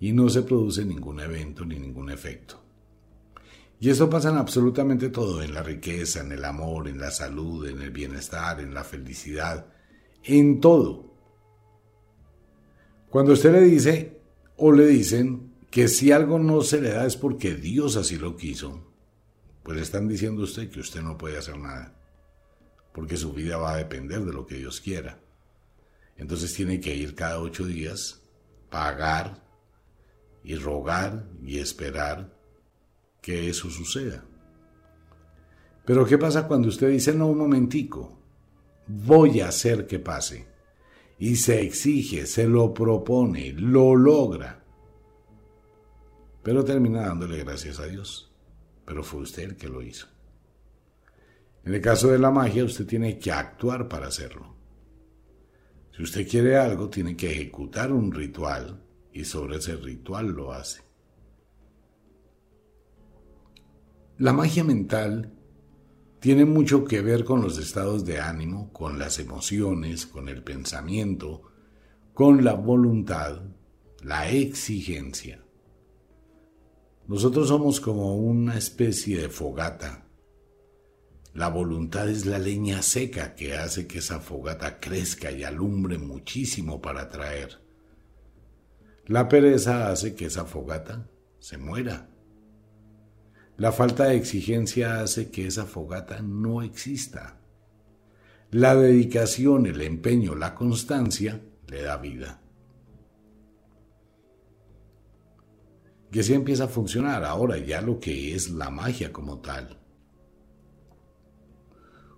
y 0.00 0.12
no 0.12 0.28
se 0.28 0.42
produce 0.42 0.84
ningún 0.84 1.20
evento 1.20 1.64
ni 1.64 1.78
ningún 1.78 2.10
efecto. 2.10 2.60
Y 3.80 3.90
eso 3.90 4.08
pasa 4.08 4.30
en 4.30 4.36
absolutamente 4.36 5.10
todo, 5.10 5.42
en 5.42 5.52
la 5.52 5.62
riqueza, 5.62 6.20
en 6.20 6.32
el 6.32 6.44
amor, 6.44 6.88
en 6.88 6.98
la 6.98 7.10
salud, 7.10 7.68
en 7.68 7.82
el 7.82 7.90
bienestar, 7.90 8.60
en 8.60 8.72
la 8.72 8.84
felicidad, 8.84 9.66
en 10.22 10.60
todo. 10.60 11.12
Cuando 13.10 13.32
usted 13.34 13.52
le 13.52 13.60
dice 13.60 14.20
o 14.56 14.72
le 14.72 14.86
dicen 14.86 15.54
que 15.70 15.88
si 15.88 16.12
algo 16.12 16.38
no 16.38 16.62
se 16.62 16.80
le 16.80 16.90
da 16.90 17.06
es 17.06 17.16
porque 17.16 17.54
Dios 17.54 17.96
así 17.96 18.16
lo 18.16 18.36
quiso, 18.36 18.92
pues 19.62 19.76
le 19.76 19.82
están 19.82 20.08
diciendo 20.08 20.42
a 20.42 20.44
usted 20.44 20.70
que 20.70 20.80
usted 20.80 21.02
no 21.02 21.18
puede 21.18 21.38
hacer 21.38 21.58
nada, 21.58 21.96
porque 22.94 23.18
su 23.18 23.34
vida 23.34 23.58
va 23.58 23.74
a 23.74 23.76
depender 23.76 24.24
de 24.24 24.32
lo 24.32 24.46
que 24.46 24.54
Dios 24.54 24.80
quiera. 24.80 25.20
Entonces 26.16 26.54
tiene 26.54 26.80
que 26.80 26.96
ir 26.96 27.14
cada 27.14 27.40
ocho 27.40 27.66
días, 27.66 28.22
pagar 28.70 29.44
y 30.42 30.54
rogar 30.54 31.26
y 31.42 31.58
esperar 31.58 32.34
que 33.20 33.50
eso 33.50 33.68
suceda. 33.68 34.24
Pero 35.84 36.06
¿qué 36.06 36.16
pasa 36.16 36.48
cuando 36.48 36.68
usted 36.68 36.88
dice, 36.88 37.12
no, 37.12 37.26
un 37.26 37.36
momentico, 37.36 38.18
voy 38.86 39.40
a 39.40 39.48
hacer 39.48 39.86
que 39.86 39.98
pase? 39.98 40.54
y 41.18 41.36
se 41.36 41.60
exige, 41.62 42.26
se 42.26 42.48
lo 42.48 42.74
propone, 42.74 43.52
lo 43.52 43.94
logra. 43.94 44.62
Pero 46.42 46.64
termina 46.64 47.06
dándole 47.06 47.42
gracias 47.44 47.80
a 47.80 47.86
Dios. 47.86 48.30
Pero 48.84 49.02
fue 49.02 49.20
usted 49.20 49.44
el 49.44 49.56
que 49.56 49.68
lo 49.68 49.80
hizo. 49.80 50.06
En 51.64 51.74
el 51.74 51.80
caso 51.80 52.08
de 52.08 52.18
la 52.18 52.30
magia, 52.30 52.64
usted 52.64 52.86
tiene 52.86 53.18
que 53.18 53.32
actuar 53.32 53.88
para 53.88 54.08
hacerlo. 54.08 54.54
Si 55.96 56.02
usted 56.02 56.28
quiere 56.28 56.56
algo, 56.56 56.90
tiene 56.90 57.16
que 57.16 57.30
ejecutar 57.30 57.92
un 57.92 58.12
ritual 58.12 58.82
y 59.12 59.24
sobre 59.24 59.56
ese 59.56 59.76
ritual 59.76 60.28
lo 60.32 60.52
hace. 60.52 60.82
La 64.18 64.32
magia 64.32 64.62
mental 64.62 65.32
tiene 66.20 66.44
mucho 66.44 66.84
que 66.84 67.00
ver 67.00 67.24
con 67.24 67.42
los 67.42 67.58
estados 67.58 68.04
de 68.04 68.20
ánimo, 68.20 68.72
con 68.72 68.98
las 68.98 69.18
emociones, 69.18 70.06
con 70.06 70.28
el 70.28 70.42
pensamiento, 70.42 71.42
con 72.12 72.44
la 72.44 72.54
voluntad, 72.54 73.42
la 74.02 74.30
exigencia. 74.30 75.44
Nosotros 77.06 77.48
somos 77.48 77.80
como 77.80 78.16
una 78.16 78.56
especie 78.56 79.20
de 79.20 79.28
fogata. 79.28 80.03
La 81.34 81.48
voluntad 81.48 82.08
es 82.08 82.26
la 82.26 82.38
leña 82.38 82.80
seca 82.80 83.34
que 83.34 83.56
hace 83.56 83.88
que 83.88 83.98
esa 83.98 84.20
fogata 84.20 84.78
crezca 84.78 85.32
y 85.32 85.42
alumbre 85.42 85.98
muchísimo 85.98 86.80
para 86.80 87.08
traer. 87.08 87.60
La 89.06 89.28
pereza 89.28 89.90
hace 89.90 90.14
que 90.14 90.26
esa 90.26 90.44
fogata 90.44 91.10
se 91.40 91.58
muera. 91.58 92.08
La 93.56 93.72
falta 93.72 94.04
de 94.04 94.16
exigencia 94.16 95.00
hace 95.00 95.32
que 95.32 95.48
esa 95.48 95.66
fogata 95.66 96.20
no 96.22 96.62
exista. 96.62 97.40
La 98.52 98.76
dedicación, 98.76 99.66
el 99.66 99.80
empeño, 99.80 100.36
la 100.36 100.54
constancia 100.54 101.42
le 101.66 101.82
da 101.82 101.96
vida. 101.96 102.40
Y 106.12 106.20
así 106.20 106.32
empieza 106.32 106.64
a 106.64 106.68
funcionar 106.68 107.24
ahora 107.24 107.58
ya 107.58 107.80
lo 107.80 107.98
que 107.98 108.36
es 108.36 108.50
la 108.50 108.70
magia 108.70 109.12
como 109.12 109.40
tal. 109.40 109.83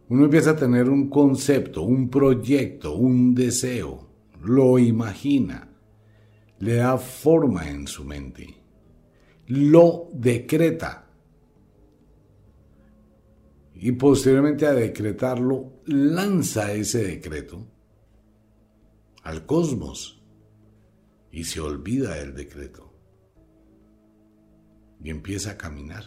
Uno 0.09 0.25
empieza 0.25 0.51
a 0.51 0.57
tener 0.57 0.89
un 0.89 1.09
concepto, 1.09 1.83
un 1.83 2.09
proyecto, 2.09 2.97
un 2.97 3.35
deseo, 3.35 4.09
lo 4.43 4.79
imagina, 4.79 5.69
le 6.61 6.75
da 6.77 6.97
forma 6.97 7.69
en 7.69 7.87
su 7.87 8.05
mente, 8.05 8.55
lo 9.47 10.09
decreta 10.13 11.07
y 13.75 13.93
posteriormente 13.93 14.67
a 14.67 14.73
decretarlo, 14.73 15.83
lanza 15.87 16.73
ese 16.73 17.03
decreto 17.05 17.67
al 19.23 19.45
cosmos 19.45 20.23
y 21.31 21.45
se 21.45 21.61
olvida 21.61 22.15
del 22.15 22.35
decreto 22.35 22.95
y 25.03 25.11
empieza 25.11 25.53
a 25.53 25.57
caminar. 25.59 26.05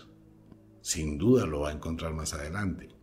Sin 0.82 1.18
duda 1.18 1.46
lo 1.46 1.62
va 1.62 1.70
a 1.70 1.74
encontrar 1.74 2.14
más 2.14 2.34
adelante. 2.34 2.99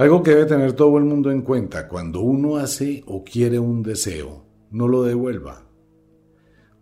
Algo 0.00 0.22
que 0.22 0.30
debe 0.30 0.46
tener 0.46 0.72
todo 0.72 0.96
el 0.96 1.04
mundo 1.04 1.30
en 1.30 1.42
cuenta, 1.42 1.86
cuando 1.86 2.20
uno 2.22 2.56
hace 2.56 3.04
o 3.06 3.22
quiere 3.22 3.58
un 3.58 3.82
deseo, 3.82 4.46
no 4.70 4.88
lo 4.88 5.02
devuelva. 5.02 5.66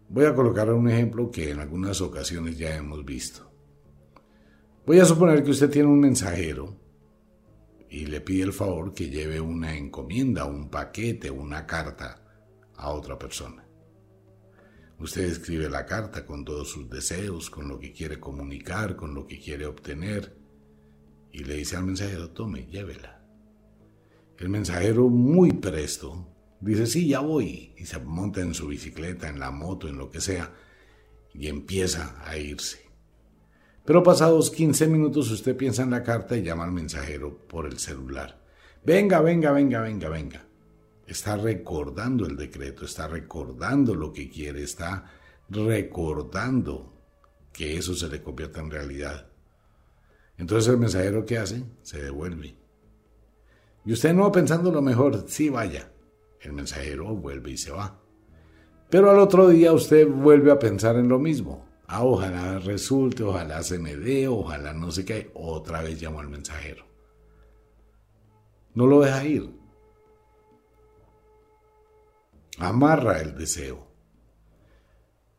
Voy 0.08 0.24
a 0.24 0.36
colocar 0.36 0.72
un 0.72 0.88
ejemplo 0.88 1.28
que 1.28 1.50
en 1.50 1.58
algunas 1.58 2.00
ocasiones 2.00 2.56
ya 2.56 2.76
hemos 2.76 3.04
visto. 3.04 3.50
Voy 4.86 5.00
a 5.00 5.04
suponer 5.04 5.42
que 5.42 5.50
usted 5.50 5.68
tiene 5.68 5.88
un 5.88 5.98
mensajero 5.98 6.76
y 7.90 8.06
le 8.06 8.20
pide 8.20 8.44
el 8.44 8.52
favor 8.52 8.94
que 8.94 9.10
lleve 9.10 9.40
una 9.40 9.76
encomienda, 9.76 10.44
un 10.44 10.70
paquete, 10.70 11.28
una 11.28 11.66
carta 11.66 12.22
a 12.76 12.90
otra 12.92 13.18
persona. 13.18 13.66
Usted 15.00 15.24
escribe 15.24 15.68
la 15.68 15.86
carta 15.86 16.24
con 16.24 16.44
todos 16.44 16.68
sus 16.68 16.88
deseos, 16.88 17.50
con 17.50 17.66
lo 17.66 17.80
que 17.80 17.92
quiere 17.92 18.20
comunicar, 18.20 18.94
con 18.94 19.12
lo 19.12 19.26
que 19.26 19.40
quiere 19.40 19.66
obtener, 19.66 20.38
y 21.32 21.44
le 21.44 21.54
dice 21.54 21.76
al 21.76 21.84
mensajero, 21.84 22.30
tome, 22.30 22.66
llévela. 22.66 23.22
El 24.38 24.48
mensajero 24.48 25.08
muy 25.08 25.52
presto 25.52 26.28
dice, 26.60 26.86
sí, 26.86 27.08
ya 27.08 27.20
voy, 27.20 27.74
y 27.76 27.86
se 27.86 27.98
monta 27.98 28.40
en 28.40 28.54
su 28.54 28.68
bicicleta, 28.68 29.28
en 29.28 29.40
la 29.40 29.50
moto, 29.50 29.88
en 29.88 29.98
lo 29.98 30.10
que 30.10 30.20
sea, 30.20 30.52
y 31.34 31.48
empieza 31.48 32.22
a 32.24 32.36
irse. 32.36 32.88
Pero 33.84 34.02
pasados 34.02 34.50
15 34.50 34.86
minutos 34.86 35.30
usted 35.30 35.56
piensa 35.56 35.82
en 35.82 35.90
la 35.90 36.02
carta 36.02 36.36
y 36.36 36.42
llama 36.42 36.64
al 36.64 36.72
mensajero 36.72 37.46
por 37.48 37.66
el 37.66 37.78
celular. 37.78 38.44
Venga, 38.84 39.20
venga, 39.20 39.50
venga, 39.52 39.80
venga, 39.80 40.08
venga 40.08 40.48
está 41.08 41.36
recordando 41.36 42.26
el 42.26 42.36
decreto, 42.36 42.84
está 42.84 43.08
recordando 43.08 43.94
lo 43.94 44.12
que 44.12 44.28
quiere, 44.28 44.62
está 44.62 45.10
recordando 45.48 46.92
que 47.52 47.78
eso 47.78 47.94
se 47.94 48.08
le 48.08 48.22
convierta 48.22 48.60
en 48.60 48.70
realidad. 48.70 49.26
Entonces 50.38 50.72
el 50.72 50.78
mensajero 50.78 51.26
¿qué 51.26 51.38
hace? 51.38 51.64
Se 51.82 52.02
devuelve. 52.02 52.56
Y 53.84 53.92
usted 53.92 54.14
no 54.14 54.30
pensando 54.32 54.70
lo 54.70 54.80
mejor, 54.80 55.24
sí 55.28 55.48
vaya. 55.48 55.92
El 56.40 56.52
mensajero 56.52 57.14
vuelve 57.14 57.50
y 57.50 57.56
se 57.56 57.70
va. 57.70 58.00
Pero 58.88 59.10
al 59.10 59.18
otro 59.18 59.48
día 59.48 59.72
usted 59.72 60.08
vuelve 60.08 60.50
a 60.50 60.58
pensar 60.58 60.96
en 60.96 61.08
lo 61.08 61.18
mismo. 61.18 61.66
Ah, 61.86 62.04
ojalá 62.04 62.58
resulte, 62.58 63.22
ojalá 63.22 63.62
se 63.62 63.78
me 63.78 63.96
dé, 63.96 64.28
ojalá 64.28 64.72
no 64.72 64.90
sé 64.90 65.04
qué. 65.04 65.30
Otra 65.34 65.82
vez 65.82 66.00
llamo 66.00 66.20
al 66.20 66.28
mensajero. 66.28 66.86
No 68.74 68.86
lo 68.86 69.00
deja 69.00 69.24
ir. 69.24 69.58
amarra 72.58 73.20
el 73.20 73.36
deseo. 73.36 73.86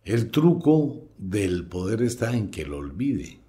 El 0.04 0.32
truco 0.32 1.10
del 1.18 1.68
poder 1.68 2.02
está 2.02 2.32
en 2.36 2.50
que 2.50 2.66
lo 2.66 2.78
olvide. 2.78 3.42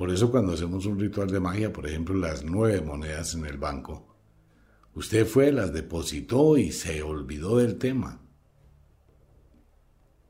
Por 0.00 0.10
eso 0.10 0.30
cuando 0.30 0.54
hacemos 0.54 0.86
un 0.86 0.98
ritual 0.98 1.30
de 1.30 1.40
magia, 1.40 1.74
por 1.74 1.86
ejemplo, 1.86 2.14
las 2.14 2.42
nueve 2.42 2.80
monedas 2.80 3.34
en 3.34 3.44
el 3.44 3.58
banco, 3.58 4.16
usted 4.94 5.26
fue, 5.26 5.52
las 5.52 5.74
depositó 5.74 6.56
y 6.56 6.72
se 6.72 7.02
olvidó 7.02 7.58
del 7.58 7.76
tema. 7.76 8.18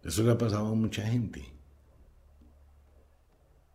Eso 0.02 0.24
le 0.24 0.32
ha 0.32 0.38
pasado 0.38 0.66
a 0.66 0.74
mucha 0.74 1.06
gente. 1.06 1.54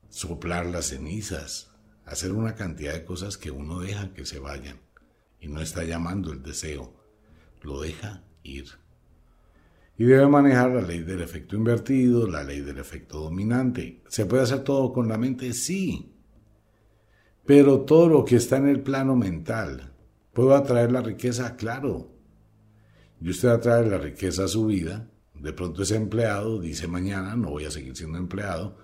Soplar 0.09 0.65
las 0.65 0.87
cenizas, 0.87 1.71
hacer 2.03 2.33
una 2.33 2.55
cantidad 2.55 2.91
de 2.91 3.05
cosas 3.05 3.37
que 3.37 3.51
uno 3.51 3.79
deja 3.79 4.13
que 4.13 4.25
se 4.25 4.39
vayan 4.39 4.81
y 5.39 5.47
no 5.47 5.61
está 5.61 5.85
llamando 5.85 6.33
el 6.33 6.43
deseo 6.43 6.93
lo 7.61 7.79
deja 7.79 8.21
ir. 8.43 8.65
Y 9.97 10.03
debe 10.05 10.27
manejar 10.27 10.71
la 10.71 10.81
ley 10.81 10.99
del 11.03 11.21
efecto 11.21 11.55
invertido, 11.55 12.27
la 12.27 12.43
ley 12.43 12.61
del 12.61 12.77
efecto 12.77 13.21
dominante. 13.21 14.01
¿Se 14.07 14.25
puede 14.25 14.43
hacer 14.43 14.59
todo 14.59 14.91
con 14.91 15.07
la 15.07 15.17
mente? 15.17 15.53
Sí. 15.53 16.13
Pero 17.45 17.81
todo 17.81 18.09
lo 18.09 18.25
que 18.25 18.35
está 18.35 18.57
en 18.57 18.67
el 18.67 18.81
plano 18.81 19.15
mental, 19.15 19.93
¿puedo 20.33 20.55
atraer 20.55 20.91
la 20.91 21.01
riqueza? 21.01 21.55
Claro. 21.55 22.11
Y 23.21 23.29
usted 23.29 23.49
atrae 23.49 23.87
la 23.87 23.97
riqueza 23.97 24.45
a 24.45 24.47
su 24.49 24.65
vida. 24.65 25.09
De 25.33 25.53
pronto 25.53 25.83
es 25.83 25.91
empleado, 25.91 26.59
dice 26.59 26.87
mañana, 26.87 27.35
no 27.35 27.51
voy 27.51 27.65
a 27.65 27.71
seguir 27.71 27.95
siendo 27.95 28.17
empleado, 28.17 28.77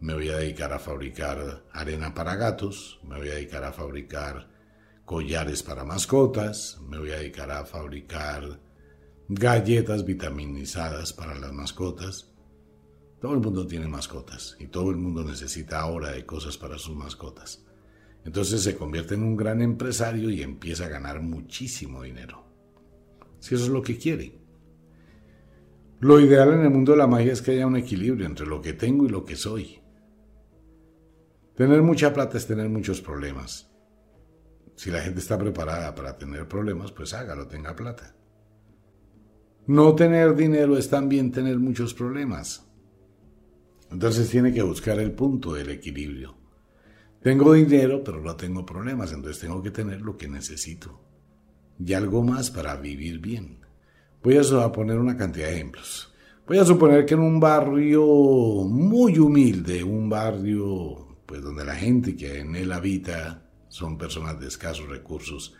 me 0.00 0.14
voy 0.14 0.28
a 0.30 0.38
dedicar 0.38 0.72
a 0.72 0.78
fabricar 0.78 1.64
arena 1.72 2.14
para 2.14 2.36
gatos, 2.36 3.00
me 3.06 3.18
voy 3.18 3.28
a 3.28 3.34
dedicar 3.34 3.64
a 3.64 3.72
fabricar 3.72 4.48
collares 5.04 5.62
para 5.62 5.84
mascotas, 5.84 6.78
me 6.88 6.98
voy 6.98 7.10
a 7.10 7.18
dedicar 7.18 7.50
a 7.50 7.64
fabricar 7.64 8.60
galletas 9.28 10.06
vitaminizadas 10.06 11.12
para 11.12 11.38
las 11.38 11.52
mascotas. 11.52 12.32
Todo 13.20 13.34
el 13.34 13.40
mundo 13.40 13.66
tiene 13.66 13.86
mascotas 13.86 14.56
y 14.58 14.68
todo 14.68 14.90
el 14.90 14.96
mundo 14.96 15.22
necesita 15.22 15.80
ahora 15.80 16.12
de 16.12 16.24
cosas 16.24 16.56
para 16.56 16.78
sus 16.78 16.96
mascotas. 16.96 17.64
Entonces 18.24 18.62
se 18.62 18.76
convierte 18.76 19.14
en 19.14 19.22
un 19.22 19.36
gran 19.36 19.60
empresario 19.60 20.30
y 20.30 20.42
empieza 20.42 20.86
a 20.86 20.88
ganar 20.88 21.20
muchísimo 21.20 22.02
dinero. 22.02 22.44
Si 23.38 23.54
eso 23.54 23.64
es 23.64 23.70
lo 23.70 23.82
que 23.82 23.98
quiere. 23.98 24.38
Lo 26.00 26.20
ideal 26.20 26.54
en 26.54 26.60
el 26.60 26.70
mundo 26.70 26.92
de 26.92 26.98
la 26.98 27.06
magia 27.06 27.32
es 27.32 27.42
que 27.42 27.50
haya 27.50 27.66
un 27.66 27.76
equilibrio 27.76 28.24
entre 28.24 28.46
lo 28.46 28.62
que 28.62 28.72
tengo 28.72 29.04
y 29.04 29.10
lo 29.10 29.24
que 29.24 29.36
soy. 29.36 29.80
Tener 31.54 31.82
mucha 31.82 32.14
plata 32.14 32.38
es 32.38 32.46
tener 32.46 32.68
muchos 32.68 33.00
problemas. 33.00 33.70
Si 34.76 34.90
la 34.90 35.02
gente 35.02 35.18
está 35.18 35.36
preparada 35.36 35.94
para 35.94 36.16
tener 36.16 36.46
problemas, 36.46 36.92
pues 36.92 37.12
hágalo, 37.12 37.48
tenga 37.48 37.74
plata. 37.74 38.14
No 39.68 39.94
tener 39.94 40.34
dinero 40.34 40.78
es 40.78 40.88
también 40.88 41.30
tener 41.30 41.58
muchos 41.58 41.92
problemas. 41.92 42.66
Entonces 43.90 44.30
tiene 44.30 44.50
que 44.50 44.62
buscar 44.62 44.98
el 44.98 45.12
punto 45.12 45.52
del 45.52 45.68
equilibrio. 45.68 46.34
Tengo 47.22 47.52
dinero, 47.52 48.02
pero 48.02 48.22
no 48.22 48.34
tengo 48.34 48.64
problemas, 48.64 49.12
entonces 49.12 49.42
tengo 49.42 49.62
que 49.62 49.70
tener 49.70 50.00
lo 50.00 50.16
que 50.16 50.26
necesito. 50.26 50.98
Y 51.78 51.92
algo 51.92 52.22
más 52.22 52.50
para 52.50 52.76
vivir 52.76 53.18
bien. 53.18 53.58
Voy 54.22 54.38
a 54.38 54.72
poner 54.72 54.96
una 54.98 55.18
cantidad 55.18 55.48
de 55.48 55.56
ejemplos. 55.56 56.14
Voy 56.46 56.56
a 56.56 56.64
suponer 56.64 57.04
que 57.04 57.12
en 57.12 57.20
un 57.20 57.38
barrio 57.38 58.06
muy 58.64 59.18
humilde, 59.18 59.84
un 59.84 60.08
barrio 60.08 61.18
pues 61.26 61.42
donde 61.42 61.66
la 61.66 61.74
gente 61.74 62.16
que 62.16 62.38
en 62.38 62.56
él 62.56 62.72
habita 62.72 63.50
son 63.68 63.98
personas 63.98 64.40
de 64.40 64.48
escasos 64.48 64.88
recursos 64.88 65.54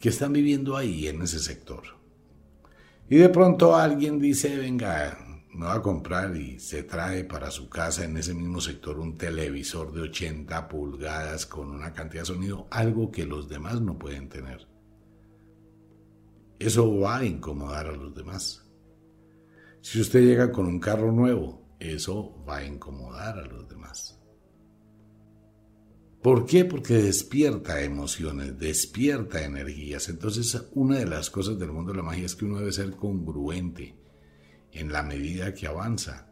que 0.00 0.08
están 0.08 0.32
viviendo 0.32 0.74
ahí 0.74 1.06
en 1.06 1.20
ese 1.20 1.38
sector. 1.38 1.95
Y 3.08 3.16
de 3.16 3.28
pronto 3.28 3.76
alguien 3.76 4.18
dice, 4.18 4.56
venga, 4.56 5.16
me 5.52 5.66
va 5.66 5.74
a 5.74 5.82
comprar 5.82 6.36
y 6.36 6.58
se 6.58 6.82
trae 6.82 7.24
para 7.24 7.50
su 7.50 7.68
casa 7.68 8.04
en 8.04 8.16
ese 8.16 8.34
mismo 8.34 8.60
sector 8.60 8.98
un 8.98 9.16
televisor 9.16 9.92
de 9.92 10.02
80 10.02 10.68
pulgadas 10.68 11.46
con 11.46 11.70
una 11.70 11.92
cantidad 11.92 12.22
de 12.22 12.26
sonido, 12.26 12.66
algo 12.70 13.12
que 13.12 13.24
los 13.24 13.48
demás 13.48 13.80
no 13.80 13.96
pueden 13.98 14.28
tener. 14.28 14.66
Eso 16.58 16.98
va 16.98 17.18
a 17.18 17.24
incomodar 17.24 17.86
a 17.86 17.92
los 17.92 18.14
demás. 18.14 18.66
Si 19.80 20.00
usted 20.00 20.20
llega 20.20 20.50
con 20.50 20.66
un 20.66 20.80
carro 20.80 21.12
nuevo, 21.12 21.76
eso 21.78 22.44
va 22.48 22.56
a 22.56 22.64
incomodar 22.64 23.38
a 23.38 23.46
los 23.46 23.68
demás. 23.68 24.15
¿Por 26.26 26.44
qué? 26.44 26.64
Porque 26.64 26.94
despierta 26.94 27.84
emociones, 27.84 28.58
despierta 28.58 29.44
energías. 29.44 30.08
Entonces, 30.08 30.60
una 30.74 30.98
de 30.98 31.06
las 31.06 31.30
cosas 31.30 31.56
del 31.56 31.70
mundo 31.70 31.92
de 31.92 31.98
la 31.98 32.02
magia 32.02 32.26
es 32.26 32.34
que 32.34 32.44
uno 32.44 32.58
debe 32.58 32.72
ser 32.72 32.96
congruente 32.96 33.94
en 34.72 34.90
la 34.90 35.04
medida 35.04 35.54
que 35.54 35.68
avanza. 35.68 36.28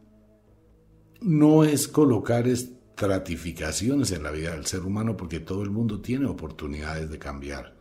No 1.21 1.63
es 1.63 1.87
colocar 1.87 2.49
estratificaciones 2.49 4.11
en 4.11 4.25
la 4.25 4.33
vida 4.33 4.57
del 4.57 4.67
ser 4.67 4.81
humano 4.81 5.17
porque 5.17 5.39
todo 5.39 5.63
el 5.63 5.71
mundo 5.71 6.01
tiene 6.01 6.27
oportunidades 6.27 7.09
de 7.09 7.19
cambiar. 7.21 7.77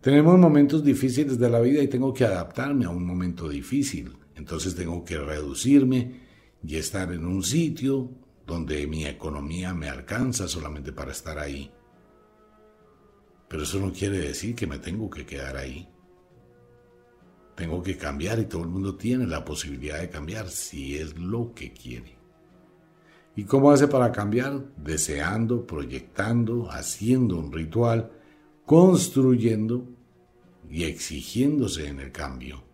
Tenemos 0.00 0.38
momentos 0.38 0.84
difíciles 0.84 1.40
de 1.40 1.50
la 1.50 1.58
vida 1.58 1.82
y 1.82 1.88
tengo 1.88 2.14
que 2.14 2.24
adaptarme 2.24 2.84
a 2.84 2.90
un 2.90 3.04
momento 3.04 3.48
difícil. 3.48 4.16
Entonces 4.36 4.76
tengo 4.76 5.04
que 5.04 5.18
reducirme 5.18 6.20
y 6.62 6.76
estar 6.76 7.12
en 7.12 7.24
un 7.24 7.42
sitio 7.42 8.12
donde 8.46 8.86
mi 8.86 9.04
economía 9.04 9.74
me 9.74 9.88
alcanza 9.88 10.46
solamente 10.46 10.92
para 10.92 11.12
estar 11.12 11.38
ahí. 11.38 11.70
Pero 13.48 13.62
eso 13.64 13.80
no 13.80 13.92
quiere 13.92 14.18
decir 14.18 14.54
que 14.54 14.66
me 14.66 14.78
tengo 14.78 15.10
que 15.10 15.26
quedar 15.26 15.56
ahí. 15.56 15.88
Tengo 17.56 17.82
que 17.82 17.96
cambiar 17.96 18.38
y 18.38 18.44
todo 18.44 18.62
el 18.62 18.68
mundo 18.68 18.96
tiene 18.96 19.26
la 19.26 19.44
posibilidad 19.44 19.98
de 19.98 20.10
cambiar 20.10 20.48
si 20.48 20.96
es 20.96 21.18
lo 21.18 21.52
que 21.54 21.72
quiere. 21.72 22.16
¿Y 23.34 23.44
cómo 23.44 23.70
hace 23.70 23.88
para 23.88 24.12
cambiar? 24.12 24.64
Deseando, 24.76 25.66
proyectando, 25.66 26.70
haciendo 26.70 27.36
un 27.36 27.52
ritual, 27.52 28.10
construyendo 28.64 29.88
y 30.70 30.84
exigiéndose 30.84 31.88
en 31.88 32.00
el 32.00 32.12
cambio. 32.12 32.64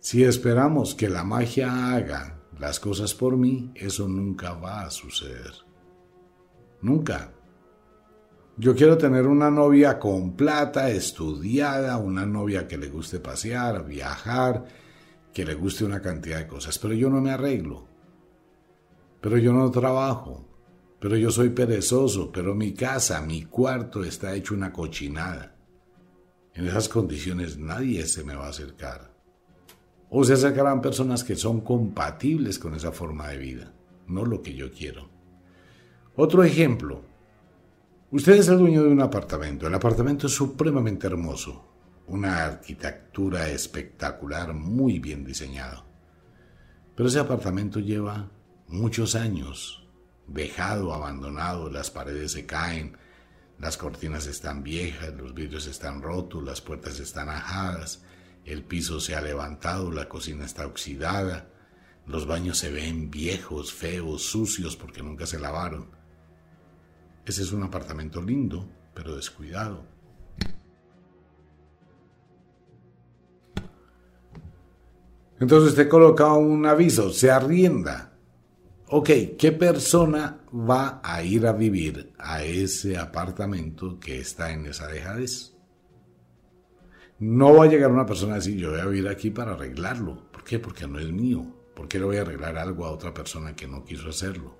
Si 0.00 0.24
esperamos 0.24 0.94
que 0.94 1.08
la 1.08 1.24
magia 1.24 1.94
haga 1.94 2.37
las 2.58 2.80
cosas 2.80 3.14
por 3.14 3.36
mí, 3.36 3.70
eso 3.74 4.08
nunca 4.08 4.52
va 4.54 4.82
a 4.82 4.90
suceder. 4.90 5.52
Nunca. 6.82 7.32
Yo 8.56 8.74
quiero 8.74 8.98
tener 8.98 9.26
una 9.26 9.50
novia 9.50 9.98
con 9.98 10.34
plata, 10.34 10.90
estudiada, 10.90 11.96
una 11.98 12.26
novia 12.26 12.66
que 12.66 12.76
le 12.76 12.88
guste 12.88 13.20
pasear, 13.20 13.86
viajar, 13.86 14.64
que 15.32 15.44
le 15.44 15.54
guste 15.54 15.84
una 15.84 16.02
cantidad 16.02 16.38
de 16.38 16.48
cosas, 16.48 16.78
pero 16.78 16.94
yo 16.94 17.08
no 17.08 17.20
me 17.20 17.30
arreglo. 17.30 17.86
Pero 19.20 19.38
yo 19.38 19.52
no 19.52 19.70
trabajo. 19.70 20.44
Pero 21.00 21.16
yo 21.16 21.30
soy 21.30 21.50
perezoso, 21.50 22.32
pero 22.32 22.56
mi 22.56 22.74
casa, 22.74 23.20
mi 23.22 23.44
cuarto 23.44 24.02
está 24.02 24.34
hecho 24.34 24.54
una 24.54 24.72
cochinada. 24.72 25.54
En 26.54 26.66
esas 26.66 26.88
condiciones 26.88 27.56
nadie 27.56 28.04
se 28.06 28.24
me 28.24 28.34
va 28.34 28.46
a 28.46 28.50
acercar. 28.50 29.17
O 30.10 30.24
se 30.24 30.34
acercarán 30.34 30.80
personas 30.80 31.22
que 31.22 31.36
son 31.36 31.60
compatibles 31.60 32.58
con 32.58 32.74
esa 32.74 32.92
forma 32.92 33.28
de 33.28 33.38
vida, 33.38 33.72
no 34.06 34.24
lo 34.24 34.42
que 34.42 34.54
yo 34.54 34.72
quiero. 34.72 35.08
Otro 36.16 36.42
ejemplo. 36.42 37.02
Usted 38.10 38.32
es 38.32 38.48
el 38.48 38.58
dueño 38.58 38.82
de 38.82 38.88
un 38.88 39.02
apartamento. 39.02 39.66
El 39.66 39.74
apartamento 39.74 40.26
es 40.26 40.32
supremamente 40.32 41.06
hermoso. 41.06 41.64
Una 42.06 42.44
arquitectura 42.44 43.50
espectacular, 43.50 44.54
muy 44.54 44.98
bien 44.98 45.24
diseñado. 45.24 45.84
Pero 46.96 47.08
ese 47.08 47.18
apartamento 47.18 47.80
lleva 47.80 48.30
muchos 48.66 49.14
años 49.14 49.86
dejado, 50.26 50.92
abandonado, 50.92 51.70
las 51.70 51.90
paredes 51.90 52.32
se 52.32 52.46
caen, 52.46 52.96
las 53.58 53.76
cortinas 53.76 54.26
están 54.26 54.62
viejas, 54.62 55.14
los 55.14 55.34
vidrios 55.34 55.66
están 55.66 56.02
rotos, 56.02 56.42
las 56.44 56.60
puertas 56.60 57.00
están 57.00 57.28
ajadas, 57.28 58.02
el 58.48 58.62
piso 58.64 58.98
se 59.00 59.14
ha 59.14 59.20
levantado, 59.20 59.92
la 59.92 60.08
cocina 60.08 60.44
está 60.44 60.66
oxidada, 60.66 61.50
los 62.06 62.26
baños 62.26 62.56
se 62.56 62.70
ven 62.70 63.10
viejos, 63.10 63.72
feos, 63.72 64.22
sucios 64.22 64.76
porque 64.76 65.02
nunca 65.02 65.26
se 65.26 65.38
lavaron. 65.38 65.90
Ese 67.26 67.42
es 67.42 67.52
un 67.52 67.62
apartamento 67.62 68.22
lindo, 68.22 68.66
pero 68.94 69.14
descuidado. 69.14 69.84
Entonces 75.38 75.70
usted 75.70 75.88
coloca 75.88 76.32
un 76.32 76.64
aviso, 76.64 77.12
se 77.12 77.30
arrienda. 77.30 78.14
Ok, 78.88 79.10
¿qué 79.38 79.52
persona 79.52 80.40
va 80.50 81.00
a 81.04 81.22
ir 81.22 81.46
a 81.46 81.52
vivir 81.52 82.14
a 82.18 82.42
ese 82.42 82.96
apartamento 82.96 84.00
que 84.00 84.18
está 84.18 84.50
en 84.50 84.64
esa 84.64 84.86
dejadez? 84.86 85.57
No 87.18 87.54
va 87.54 87.64
a 87.64 87.68
llegar 87.68 87.90
una 87.90 88.06
persona 88.06 88.34
a 88.34 88.36
decir, 88.36 88.56
yo 88.56 88.70
voy 88.70 88.80
a 88.80 88.86
vivir 88.86 89.08
aquí 89.08 89.30
para 89.30 89.52
arreglarlo. 89.52 90.30
¿Por 90.30 90.44
qué? 90.44 90.58
Porque 90.58 90.86
no 90.86 90.98
es 90.98 91.10
mío. 91.10 91.44
¿Por 91.74 91.88
qué 91.88 91.98
le 91.98 92.04
voy 92.04 92.16
a 92.16 92.22
arreglar 92.22 92.56
algo 92.58 92.84
a 92.84 92.92
otra 92.92 93.12
persona 93.12 93.54
que 93.56 93.66
no 93.66 93.84
quiso 93.84 94.08
hacerlo? 94.08 94.56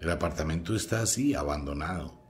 El 0.00 0.10
apartamento 0.10 0.74
está 0.74 1.00
así, 1.00 1.34
abandonado. 1.34 2.20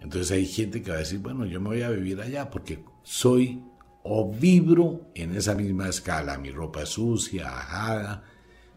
Entonces 0.00 0.30
hay 0.32 0.46
gente 0.46 0.82
que 0.82 0.90
va 0.90 0.96
a 0.96 1.00
decir, 1.00 1.20
bueno, 1.20 1.46
yo 1.46 1.60
me 1.60 1.68
voy 1.68 1.82
a 1.82 1.90
vivir 1.90 2.20
allá 2.20 2.50
porque 2.50 2.84
soy 3.02 3.64
o 4.02 4.30
vibro 4.30 5.10
en 5.14 5.34
esa 5.34 5.54
misma 5.54 5.88
escala. 5.88 6.36
Mi 6.38 6.50
ropa 6.50 6.82
es 6.82 6.90
sucia, 6.90 7.48
ajada, 7.48 8.24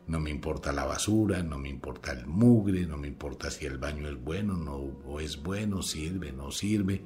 no 0.08 0.20
me 0.20 0.30
importa 0.30 0.72
la 0.72 0.86
basura, 0.86 1.42
no 1.42 1.58
me 1.58 1.70
importa 1.70 2.12
el 2.12 2.28
mugre, 2.28 2.86
no 2.86 2.98
me 2.98 3.08
importa 3.08 3.50
si 3.50 3.66
el 3.66 3.78
baño 3.78 4.08
es 4.08 4.22
bueno 4.24 4.56
no, 4.56 4.76
o 4.76 5.20
es 5.20 5.42
bueno, 5.42 5.82
sirve, 5.82 6.32
no 6.32 6.52
sirve. 6.52 7.04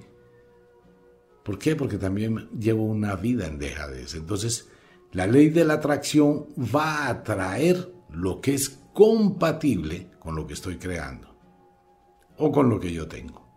¿Por 1.44 1.58
qué? 1.58 1.76
Porque 1.76 1.98
también 1.98 2.50
llevo 2.60 2.84
una 2.84 3.16
vida 3.16 3.48
en 3.48 3.58
dejadez. 3.58 4.16
Entonces, 4.16 4.70
la 5.14 5.26
ley 5.26 5.50
de 5.50 5.66
la 5.66 5.76
atracción 5.76 6.48
va 6.58 7.06
a 7.06 7.10
atraer 7.10 7.92
lo 8.10 8.42
que 8.42 8.54
es 8.54 8.70
compatible 8.94 10.12
con 10.20 10.36
lo 10.36 10.46
que 10.46 10.54
estoy 10.54 10.78
creando 10.78 11.36
o 12.38 12.52
con 12.52 12.70
lo 12.70 12.80
que 12.80 12.92
yo 12.92 13.08
tengo. 13.08 13.48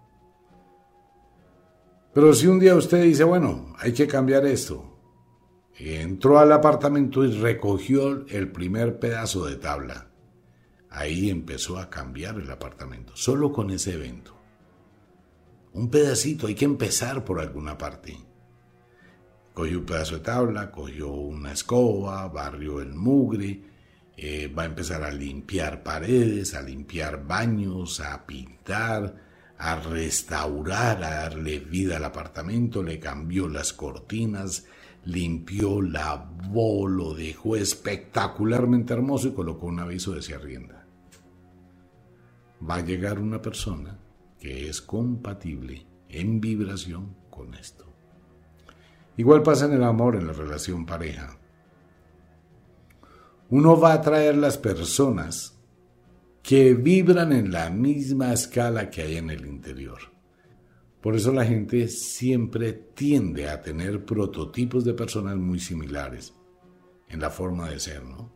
Pero 2.14 2.34
si 2.34 2.46
un 2.46 2.60
día 2.60 2.76
usted 2.76 3.02
dice, 3.02 3.24
bueno, 3.24 3.74
hay 3.78 3.92
que 3.92 4.06
cambiar 4.06 4.46
esto, 4.46 4.91
entró 5.78 6.38
al 6.38 6.52
apartamento 6.52 7.24
y 7.24 7.32
recogió 7.32 8.26
el 8.28 8.50
primer 8.52 8.98
pedazo 8.98 9.46
de 9.46 9.56
tabla, 9.56 10.08
ahí 10.90 11.30
empezó 11.30 11.78
a 11.78 11.90
cambiar 11.90 12.36
el 12.38 12.50
apartamento, 12.50 13.16
solo 13.16 13.52
con 13.52 13.70
ese 13.70 13.94
evento. 13.94 14.38
Un 15.72 15.90
pedacito, 15.90 16.46
hay 16.46 16.54
que 16.54 16.66
empezar 16.66 17.24
por 17.24 17.40
alguna 17.40 17.78
parte. 17.78 18.16
Cogió 19.54 19.78
un 19.78 19.86
pedazo 19.86 20.16
de 20.16 20.20
tabla, 20.20 20.70
cogió 20.70 21.10
una 21.10 21.52
escoba, 21.52 22.28
barrió 22.28 22.80
el 22.80 22.92
mugre, 22.94 23.64
eh, 24.16 24.48
va 24.48 24.64
a 24.64 24.66
empezar 24.66 25.02
a 25.02 25.10
limpiar 25.10 25.82
paredes, 25.82 26.54
a 26.54 26.62
limpiar 26.62 27.26
baños, 27.26 28.00
a 28.00 28.26
pintar, 28.26 29.14
a 29.56 29.76
restaurar, 29.76 31.02
a 31.02 31.14
darle 31.14 31.60
vida 31.60 31.96
al 31.96 32.04
apartamento, 32.04 32.82
le 32.82 32.98
cambió 32.98 33.48
las 33.48 33.72
cortinas, 33.72 34.66
limpió 35.04 35.82
la 35.82 36.16
bolo, 36.16 37.10
lo 37.10 37.14
dejó 37.14 37.56
espectacularmente 37.56 38.92
hermoso 38.92 39.28
y 39.28 39.32
colocó 39.32 39.66
un 39.66 39.80
aviso 39.80 40.12
de 40.12 40.22
si 40.22 40.32
arrienda. 40.32 40.86
Va 42.68 42.76
a 42.76 42.84
llegar 42.84 43.18
una 43.18 43.42
persona 43.42 43.98
que 44.38 44.68
es 44.68 44.80
compatible 44.80 45.86
en 46.08 46.40
vibración 46.40 47.16
con 47.30 47.54
esto. 47.54 47.86
Igual 49.16 49.42
pasa 49.42 49.66
en 49.66 49.72
el 49.72 49.84
amor, 49.84 50.16
en 50.16 50.26
la 50.26 50.32
relación 50.32 50.86
pareja. 50.86 51.36
Uno 53.50 53.78
va 53.78 53.92
a 53.92 53.96
atraer 53.96 54.36
las 54.36 54.56
personas 54.56 55.58
que 56.42 56.74
vibran 56.74 57.32
en 57.32 57.52
la 57.52 57.70
misma 57.70 58.32
escala 58.32 58.90
que 58.90 59.02
hay 59.02 59.16
en 59.16 59.30
el 59.30 59.46
interior. 59.46 60.11
Por 61.02 61.16
eso 61.16 61.32
la 61.32 61.44
gente 61.44 61.88
siempre 61.88 62.72
tiende 62.72 63.48
a 63.48 63.60
tener 63.60 64.04
prototipos 64.04 64.84
de 64.84 64.94
personas 64.94 65.36
muy 65.36 65.58
similares 65.58 66.32
en 67.08 67.20
la 67.20 67.28
forma 67.28 67.68
de 67.68 67.80
ser, 67.80 68.04
¿no? 68.04 68.32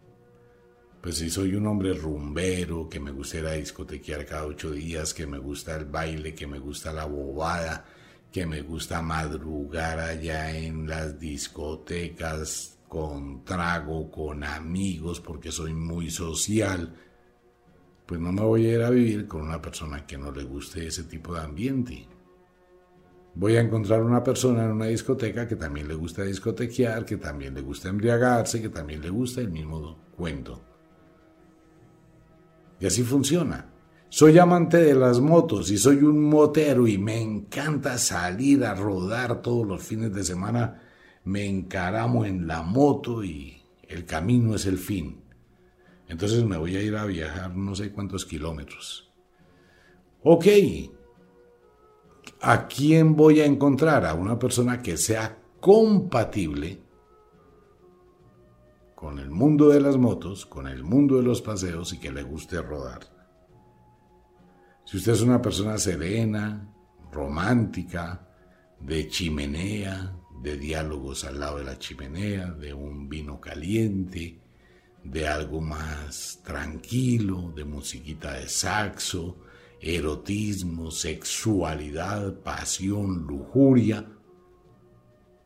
Pues 1.00 1.18
si 1.18 1.30
soy 1.30 1.54
un 1.54 1.68
hombre 1.68 1.94
rumbero, 1.94 2.88
que 2.88 2.98
me 2.98 3.12
gusta 3.12 3.38
ir 3.38 3.46
a 3.46 3.52
discotequear 3.52 4.26
cada 4.26 4.46
ocho 4.46 4.72
días, 4.72 5.14
que 5.14 5.28
me 5.28 5.38
gusta 5.38 5.76
el 5.76 5.84
baile, 5.84 6.34
que 6.34 6.48
me 6.48 6.58
gusta 6.58 6.92
la 6.92 7.04
bobada, 7.04 7.84
que 8.32 8.44
me 8.44 8.62
gusta 8.62 9.00
madrugar 9.00 10.00
allá 10.00 10.50
en 10.50 10.88
las 10.88 11.20
discotecas 11.20 12.80
con 12.88 13.44
trago, 13.44 14.10
con 14.10 14.42
amigos, 14.42 15.20
porque 15.20 15.52
soy 15.52 15.72
muy 15.72 16.10
social, 16.10 16.96
pues 18.04 18.20
no 18.20 18.32
me 18.32 18.42
voy 18.42 18.66
a 18.66 18.74
ir 18.74 18.82
a 18.82 18.90
vivir 18.90 19.28
con 19.28 19.42
una 19.42 19.62
persona 19.62 20.04
que 20.04 20.18
no 20.18 20.32
le 20.32 20.42
guste 20.42 20.84
ese 20.88 21.04
tipo 21.04 21.32
de 21.32 21.40
ambiente. 21.42 22.15
Voy 23.38 23.54
a 23.56 23.60
encontrar 23.60 24.02
una 24.02 24.24
persona 24.24 24.64
en 24.64 24.72
una 24.72 24.86
discoteca 24.86 25.46
que 25.46 25.56
también 25.56 25.86
le 25.86 25.94
gusta 25.94 26.22
discotequear, 26.22 27.04
que 27.04 27.18
también 27.18 27.52
le 27.52 27.60
gusta 27.60 27.90
embriagarse, 27.90 28.62
que 28.62 28.70
también 28.70 29.02
le 29.02 29.10
gusta 29.10 29.42
el 29.42 29.50
mismo 29.50 29.98
cuento. 30.16 30.62
Y 32.80 32.86
así 32.86 33.02
funciona. 33.02 33.70
Soy 34.08 34.38
amante 34.38 34.78
de 34.78 34.94
las 34.94 35.20
motos 35.20 35.70
y 35.70 35.76
soy 35.76 35.96
un 35.96 36.24
motero 36.24 36.86
y 36.86 36.96
me 36.96 37.20
encanta 37.20 37.98
salir 37.98 38.64
a 38.64 38.74
rodar 38.74 39.42
todos 39.42 39.66
los 39.66 39.82
fines 39.82 40.14
de 40.14 40.24
semana. 40.24 40.80
Me 41.24 41.44
encaramo 41.44 42.24
en 42.24 42.46
la 42.46 42.62
moto 42.62 43.22
y 43.22 43.62
el 43.86 44.06
camino 44.06 44.54
es 44.54 44.64
el 44.64 44.78
fin. 44.78 45.20
Entonces 46.08 46.42
me 46.42 46.56
voy 46.56 46.76
a 46.76 46.82
ir 46.82 46.96
a 46.96 47.04
viajar 47.04 47.54
no 47.54 47.74
sé 47.74 47.92
cuántos 47.92 48.24
kilómetros. 48.24 49.12
Ok, 50.22 50.46
¿a 52.40 52.66
quién 52.66 53.16
voy 53.16 53.40
a 53.40 53.46
encontrar? 53.46 54.04
A 54.04 54.14
una 54.14 54.38
persona 54.38 54.82
que 54.82 54.96
sea 54.96 55.38
compatible 55.60 56.82
con 58.94 59.18
el 59.18 59.30
mundo 59.30 59.68
de 59.68 59.80
las 59.80 59.96
motos, 59.96 60.46
con 60.46 60.66
el 60.66 60.82
mundo 60.82 61.16
de 61.16 61.22
los 61.22 61.42
paseos 61.42 61.92
y 61.92 61.98
que 61.98 62.10
le 62.10 62.22
guste 62.22 62.60
rodar. 62.62 63.00
Si 64.84 64.96
usted 64.96 65.12
es 65.12 65.20
una 65.20 65.42
persona 65.42 65.78
serena, 65.78 66.72
romántica, 67.12 68.26
de 68.80 69.08
chimenea, 69.08 70.16
de 70.42 70.56
diálogos 70.56 71.24
al 71.24 71.40
lado 71.40 71.58
de 71.58 71.64
la 71.64 71.78
chimenea, 71.78 72.52
de 72.52 72.72
un 72.72 73.08
vino 73.08 73.40
caliente, 73.40 74.40
de 75.02 75.28
algo 75.28 75.60
más 75.60 76.40
tranquilo, 76.44 77.52
de 77.54 77.64
musiquita 77.64 78.34
de 78.34 78.48
saxo, 78.48 79.38
erotismo, 79.80 80.90
sexualidad, 80.90 82.40
pasión, 82.40 83.26
lujuria, 83.26 84.06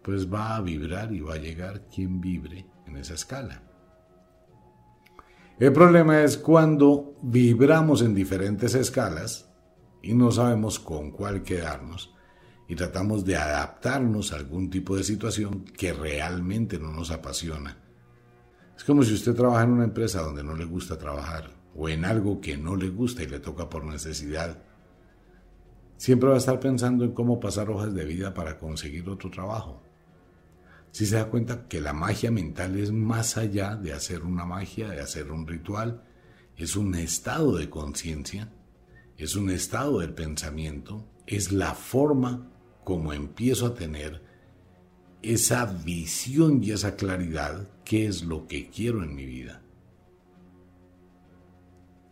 pues 0.03 0.33
va 0.33 0.57
a 0.57 0.61
vibrar 0.61 1.13
y 1.13 1.21
va 1.21 1.35
a 1.35 1.39
llegar 1.39 1.89
quien 1.89 2.21
vibre 2.21 2.67
en 2.87 2.97
esa 2.97 3.15
escala. 3.15 3.63
El 5.59 5.73
problema 5.73 6.23
es 6.23 6.39
cuando 6.39 7.19
vibramos 7.23 8.01
en 8.03 8.15
diferentes 8.15 8.75
escalas 8.75 9.51
y 10.03 10.15
no 10.15 10.33
sabemos 10.33 10.79
con 10.79 11.11
cuál 11.11 11.43
quedarnos 11.43 12.15
y 12.67 12.77
tratamos 12.77 13.25
de 13.25 13.37
adaptarnos 13.37 14.33
a 14.33 14.37
algún 14.37 14.71
tipo 14.71 14.97
de 14.97 15.05
situación 15.05 15.65
que 15.65 15.93
realmente 15.93 16.79
no 16.79 16.93
nos 16.93 17.11
apasiona 17.11 17.77
es 18.81 18.85
como 18.85 19.03
si 19.03 19.13
usted 19.13 19.35
trabaja 19.35 19.65
en 19.65 19.73
una 19.73 19.85
empresa 19.85 20.23
donde 20.23 20.43
no 20.43 20.57
le 20.57 20.65
gusta 20.65 20.97
trabajar 20.97 21.51
o 21.75 21.89
en 21.89 22.05
algo 22.05 22.41
que 22.41 22.57
no 22.57 22.77
le 22.77 22.89
gusta 22.89 23.23
y 23.23 23.27
le 23.27 23.41
toca 23.41 23.69
por 23.69 23.85
necesidad. 23.85 24.63
Siempre 25.97 26.29
va 26.29 26.37
a 26.37 26.39
estar 26.39 26.61
pensando 26.61 27.05
en 27.05 27.13
cómo 27.13 27.41
pasar 27.41 27.71
hojas 27.71 27.95
de 27.95 28.05
vida 28.05 28.33
para 28.35 28.59
conseguir 28.59 29.09
otro 29.09 29.31
trabajo. 29.31 29.83
Si 30.93 31.07
se 31.07 31.17
da 31.17 31.29
cuenta 31.29 31.69
que 31.69 31.81
la 31.81 31.93
magia 31.93 32.31
mental 32.31 32.77
es 32.79 32.91
más 32.91 33.37
allá 33.37 33.77
de 33.77 33.93
hacer 33.93 34.23
una 34.25 34.45
magia, 34.45 34.89
de 34.89 35.01
hacer 35.01 35.31
un 35.31 35.47
ritual, 35.47 36.03
es 36.57 36.75
un 36.75 36.95
estado 36.95 37.57
de 37.57 37.71
conciencia, 37.71 38.53
es 39.17 39.37
un 39.37 39.51
estado 39.51 40.01
del 40.01 40.15
pensamiento, 40.15 41.07
es 41.27 41.53
la 41.53 41.75
forma 41.75 42.51
como 42.83 43.13
empiezo 43.13 43.67
a 43.67 43.75
tener 43.75 44.23
esa 45.23 45.67
visión 45.67 46.65
y 46.65 46.73
esa 46.73 46.97
claridad, 46.97 47.69
qué 47.85 48.07
es 48.07 48.23
lo 48.23 48.47
que 48.47 48.69
quiero 48.69 49.05
en 49.05 49.15
mi 49.15 49.27
vida. 49.27 49.63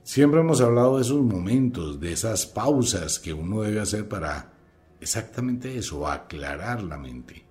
Siempre 0.09 0.41
hemos 0.41 0.63
hablado 0.63 0.97
de 0.97 1.03
esos 1.03 1.21
momentos, 1.21 2.01
de 2.01 2.13
esas 2.13 2.47
pausas 2.47 3.19
que 3.19 3.35
uno 3.35 3.61
debe 3.61 3.79
hacer 3.79 4.09
para 4.09 4.55
exactamente 5.03 5.77
eso, 5.77 6.09
aclarar 6.09 6.83
la 6.83 6.97
mente. 6.97 7.45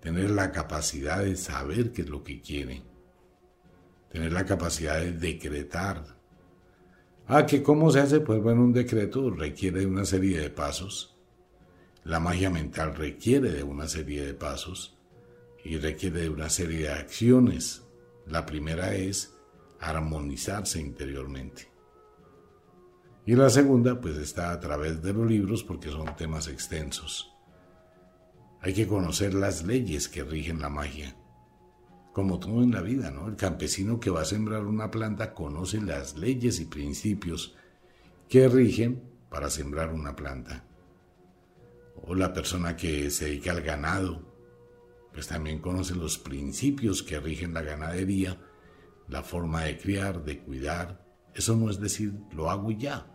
tener 0.00 0.30
la 0.32 0.52
capacidad 0.52 1.24
de 1.24 1.36
saber 1.36 1.92
qué 1.92 2.02
es 2.02 2.10
lo 2.10 2.22
que 2.22 2.42
quiere, 2.42 2.82
tener 4.12 4.34
la 4.34 4.44
capacidad 4.44 5.00
de 5.00 5.12
decretar. 5.12 6.18
Ah, 7.26 7.46
que 7.46 7.62
cómo 7.62 7.90
se 7.90 8.00
hace, 8.00 8.20
pues 8.20 8.42
bueno, 8.42 8.62
un 8.62 8.74
decreto 8.74 9.30
requiere 9.30 9.80
de 9.80 9.86
una 9.86 10.04
serie 10.04 10.38
de 10.38 10.50
pasos. 10.50 11.16
La 12.04 12.20
magia 12.20 12.50
mental 12.50 12.94
requiere 12.94 13.50
de 13.50 13.62
una 13.62 13.88
serie 13.88 14.26
de 14.26 14.34
pasos 14.34 14.98
y 15.64 15.78
requiere 15.78 16.20
de 16.20 16.28
una 16.28 16.50
serie 16.50 16.80
de 16.80 16.92
acciones. 16.92 17.82
La 18.26 18.44
primera 18.44 18.94
es 18.94 19.39
armonizarse 19.80 20.80
interiormente. 20.80 21.70
Y 23.26 23.34
la 23.34 23.50
segunda, 23.50 24.00
pues 24.00 24.16
está 24.16 24.52
a 24.52 24.60
través 24.60 25.02
de 25.02 25.12
los 25.12 25.26
libros 25.26 25.62
porque 25.64 25.90
son 25.90 26.16
temas 26.16 26.48
extensos. 26.48 27.32
Hay 28.60 28.74
que 28.74 28.86
conocer 28.86 29.34
las 29.34 29.62
leyes 29.62 30.08
que 30.08 30.22
rigen 30.22 30.60
la 30.60 30.68
magia. 30.68 31.16
Como 32.12 32.38
todo 32.38 32.62
en 32.62 32.72
la 32.72 32.82
vida, 32.82 33.10
¿no? 33.10 33.28
El 33.28 33.36
campesino 33.36 34.00
que 34.00 34.10
va 34.10 34.22
a 34.22 34.26
sembrar 34.26 34.64
una 34.66 34.90
planta 34.90 35.32
conoce 35.32 35.80
las 35.80 36.16
leyes 36.16 36.60
y 36.60 36.66
principios 36.66 37.56
que 38.28 38.48
rigen 38.48 39.02
para 39.30 39.48
sembrar 39.48 39.92
una 39.92 40.16
planta. 40.16 40.64
O 42.02 42.14
la 42.14 42.32
persona 42.32 42.76
que 42.76 43.10
se 43.10 43.26
dedica 43.26 43.52
al 43.52 43.62
ganado, 43.62 44.30
pues 45.12 45.28
también 45.28 45.60
conoce 45.60 45.94
los 45.94 46.18
principios 46.18 47.02
que 47.02 47.20
rigen 47.20 47.54
la 47.54 47.62
ganadería, 47.62 48.38
la 49.10 49.22
forma 49.22 49.64
de 49.64 49.76
criar, 49.76 50.24
de 50.24 50.38
cuidar. 50.38 51.04
Eso 51.34 51.56
no 51.56 51.68
es 51.68 51.80
decir, 51.80 52.14
lo 52.32 52.48
hago 52.48 52.70
ya. 52.70 53.06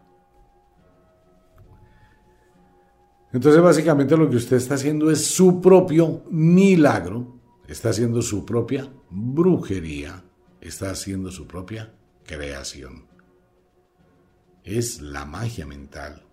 Entonces 3.32 3.62
básicamente 3.62 4.16
lo 4.16 4.30
que 4.30 4.38
usted 4.38 4.58
está 4.58 4.76
haciendo 4.76 5.10
es 5.10 5.26
su 5.26 5.62
propio 5.62 6.24
milagro, 6.30 7.40
está 7.68 7.90
haciendo 7.90 8.22
su 8.22 8.46
propia 8.46 8.90
brujería, 9.10 10.24
está 10.62 10.92
haciendo 10.92 11.32
su 11.32 11.48
propia 11.48 11.94
creación. 12.24 13.08
Es 14.64 15.02
la 15.02 15.26
magia 15.26 15.66
mental. 15.66 16.24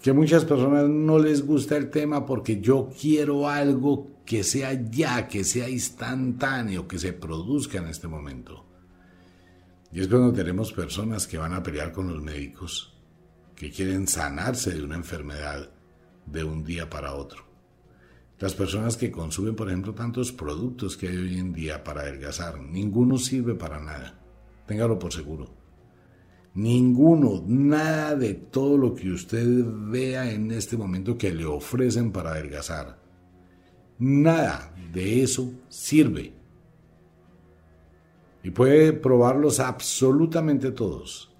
Que 0.00 0.10
a 0.10 0.14
muchas 0.14 0.44
personas 0.44 0.88
no 0.88 1.18
les 1.18 1.44
gusta 1.44 1.76
el 1.76 1.90
tema 1.90 2.24
porque 2.24 2.60
yo 2.60 2.88
quiero 3.00 3.48
algo 3.48 4.17
que 4.28 4.44
sea 4.44 4.74
ya, 4.74 5.26
que 5.26 5.42
sea 5.42 5.70
instantáneo, 5.70 6.86
que 6.86 6.98
se 6.98 7.14
produzca 7.14 7.78
en 7.78 7.86
este 7.86 8.08
momento. 8.08 8.66
Y 9.90 10.00
es 10.00 10.08
cuando 10.08 10.34
tenemos 10.34 10.70
personas 10.70 11.26
que 11.26 11.38
van 11.38 11.54
a 11.54 11.62
pelear 11.62 11.92
con 11.92 12.08
los 12.12 12.22
médicos 12.22 12.94
que 13.56 13.70
quieren 13.70 14.06
sanarse 14.06 14.74
de 14.74 14.82
una 14.82 14.96
enfermedad 14.96 15.70
de 16.26 16.44
un 16.44 16.62
día 16.62 16.90
para 16.90 17.14
otro. 17.14 17.42
Las 18.38 18.52
personas 18.52 18.98
que 18.98 19.10
consumen, 19.10 19.56
por 19.56 19.68
ejemplo, 19.68 19.94
tantos 19.94 20.30
productos 20.30 20.98
que 20.98 21.08
hay 21.08 21.16
hoy 21.16 21.38
en 21.38 21.54
día 21.54 21.82
para 21.82 22.02
adelgazar, 22.02 22.60
ninguno 22.60 23.16
sirve 23.16 23.54
para 23.54 23.80
nada. 23.80 24.20
Téngalo 24.66 24.98
por 24.98 25.10
seguro. 25.10 25.54
Ninguno, 26.52 27.42
nada 27.46 28.14
de 28.14 28.34
todo 28.34 28.76
lo 28.76 28.94
que 28.94 29.10
usted 29.10 29.64
vea 29.88 30.30
en 30.30 30.50
este 30.50 30.76
momento 30.76 31.16
que 31.16 31.32
le 31.32 31.46
ofrecen 31.46 32.12
para 32.12 32.32
adelgazar. 32.32 32.97
Nada 33.98 34.72
de 34.92 35.22
eso 35.22 35.52
sirve. 35.68 36.32
Y 38.42 38.50
puede 38.50 38.92
probarlos 38.92 39.58
absolutamente 39.58 40.70
todos. 40.70 41.34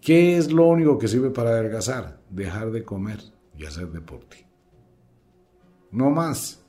¿Qué 0.00 0.36
es 0.36 0.50
lo 0.50 0.66
único 0.66 0.98
que 0.98 1.08
sirve 1.08 1.30
para 1.30 1.50
adelgazar? 1.50 2.20
Dejar 2.30 2.70
de 2.70 2.84
comer 2.84 3.20
y 3.56 3.66
hacer 3.66 3.88
deporte. 3.90 4.46
No 5.90 6.10
más. 6.10 6.64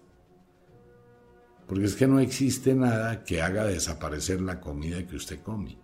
Porque 1.67 1.86
es 1.86 1.96
que 1.96 2.08
no 2.08 2.20
existe 2.20 2.74
nada 2.76 3.24
que 3.24 3.41
haga 3.41 3.65
desaparecer 3.65 4.41
la 4.41 4.60
comida 4.60 5.06
que 5.06 5.15
usted 5.15 5.41
come. 5.41 5.78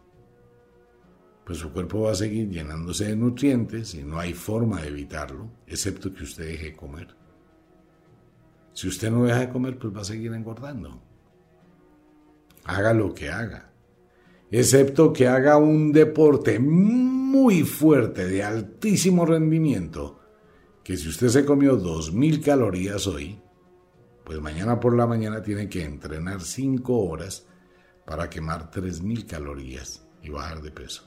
Pues 1.46 1.58
su 1.58 1.72
cuerpo 1.72 2.02
va 2.02 2.12
a 2.12 2.16
seguir 2.16 2.50
llenándose 2.50 3.06
de 3.06 3.16
nutrientes 3.16 3.94
y 3.96 4.04
no 4.04 4.18
hay 4.18 4.34
forma 4.34 4.82
de 4.82 4.88
evitarlo, 4.88 5.50
excepto 5.68 6.14
que 6.14 6.24
usted 6.24 6.46
deje 6.46 6.66
de 6.68 6.76
comer. 6.76 7.23
Si 8.74 8.88
usted 8.88 9.12
no 9.12 9.24
deja 9.24 9.40
de 9.40 9.50
comer, 9.50 9.78
pues 9.78 9.96
va 9.96 10.02
a 10.02 10.06
seguir 10.06 10.34
engordando. 10.34 11.02
Haga 12.66 12.94
lo 12.94 13.14
que 13.14 13.30
haga. 13.30 13.72
Excepto 14.52 15.14
que 15.14 15.28
haga 15.28 15.58
un 15.58 15.92
deporte 15.92 16.60
muy 16.60 17.64
fuerte, 17.64 18.28
de 18.28 18.44
altísimo 18.44 19.26
rendimiento, 19.26 20.20
que 20.84 20.98
si 20.98 21.10
usted 21.10 21.30
se 21.30 21.46
comió 21.46 21.80
2.000 21.80 22.44
calorías 22.44 23.08
hoy, 23.08 23.40
pues 24.24 24.40
mañana 24.40 24.80
por 24.80 24.96
la 24.96 25.08
mañana 25.08 25.42
tiene 25.42 25.68
que 25.68 25.84
entrenar 25.84 26.42
5 26.42 26.98
horas 26.98 27.48
para 28.06 28.30
quemar 28.30 28.70
3.000 28.70 29.26
calorías 29.26 30.06
y 30.22 30.30
bajar 30.30 30.62
de 30.62 30.72
peso. 30.72 31.04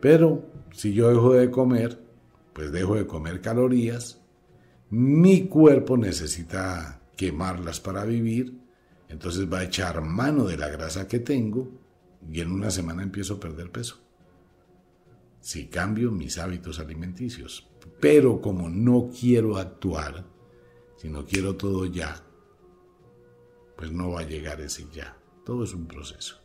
Pero 0.00 0.44
si 0.72 0.92
yo 0.92 1.08
dejo 1.08 1.34
de 1.34 1.50
comer, 1.50 2.02
pues 2.52 2.72
dejo 2.72 2.96
de 2.96 3.06
comer 3.06 3.40
calorías, 3.40 4.20
mi 4.90 5.46
cuerpo 5.48 5.96
necesita 5.96 7.00
quemarlas 7.16 7.80
para 7.80 8.04
vivir, 8.04 8.58
entonces 9.08 9.50
va 9.52 9.60
a 9.60 9.64
echar 9.64 10.02
mano 10.02 10.44
de 10.44 10.56
la 10.56 10.68
grasa 10.68 11.08
que 11.08 11.18
tengo 11.18 11.70
y 12.30 12.40
en 12.40 12.52
una 12.52 12.70
semana 12.70 13.02
empiezo 13.02 13.34
a 13.34 13.40
perder 13.40 13.70
peso 13.70 14.06
si 15.46 15.66
cambio 15.66 16.10
mis 16.10 16.38
hábitos 16.38 16.80
alimenticios. 16.80 17.68
Pero 18.00 18.40
como 18.40 18.68
no 18.68 19.10
quiero 19.16 19.58
actuar, 19.58 20.24
si 20.96 21.08
no 21.08 21.24
quiero 21.24 21.54
todo 21.54 21.86
ya, 21.86 22.20
pues 23.76 23.92
no 23.92 24.10
va 24.10 24.22
a 24.22 24.26
llegar 24.26 24.60
ese 24.60 24.86
ya. 24.92 25.16
Todo 25.44 25.62
es 25.62 25.72
un 25.72 25.86
proceso. 25.86 26.42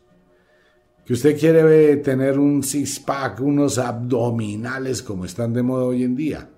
Que 1.04 1.14
usted 1.14 1.36
quiere 1.36 1.96
tener 1.96 2.38
un 2.38 2.62
six-pack, 2.62 3.40
unos 3.40 3.76
abdominales 3.78 5.02
como 5.02 5.24
están 5.24 5.52
de 5.52 5.64
moda 5.64 5.86
hoy 5.86 6.04
en 6.04 6.14
día. 6.14 6.48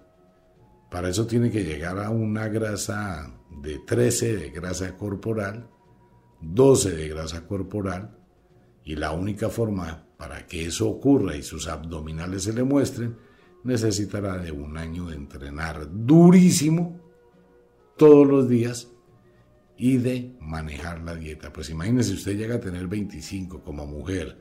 Para 0.94 1.08
eso 1.08 1.26
tiene 1.26 1.50
que 1.50 1.64
llegar 1.64 1.98
a 1.98 2.10
una 2.10 2.46
grasa 2.46 3.28
de 3.60 3.80
13 3.80 4.36
de 4.36 4.50
grasa 4.50 4.96
corporal, 4.96 5.68
12 6.40 6.92
de 6.92 7.08
grasa 7.08 7.48
corporal, 7.48 8.16
y 8.84 8.94
la 8.94 9.10
única 9.10 9.48
forma 9.48 10.06
para 10.16 10.46
que 10.46 10.66
eso 10.66 10.88
ocurra 10.88 11.34
y 11.34 11.42
sus 11.42 11.66
abdominales 11.66 12.44
se 12.44 12.52
le 12.52 12.62
muestren, 12.62 13.16
necesitará 13.64 14.38
de 14.38 14.52
un 14.52 14.76
año 14.76 15.06
de 15.06 15.16
entrenar 15.16 15.88
durísimo 15.90 17.00
todos 17.96 18.24
los 18.24 18.48
días 18.48 18.92
y 19.76 19.96
de 19.96 20.36
manejar 20.38 21.00
la 21.00 21.16
dieta. 21.16 21.52
Pues 21.52 21.70
imagínese 21.70 22.12
usted 22.12 22.36
llega 22.36 22.54
a 22.54 22.60
tener 22.60 22.86
25 22.86 23.64
como 23.64 23.84
mujer 23.84 24.38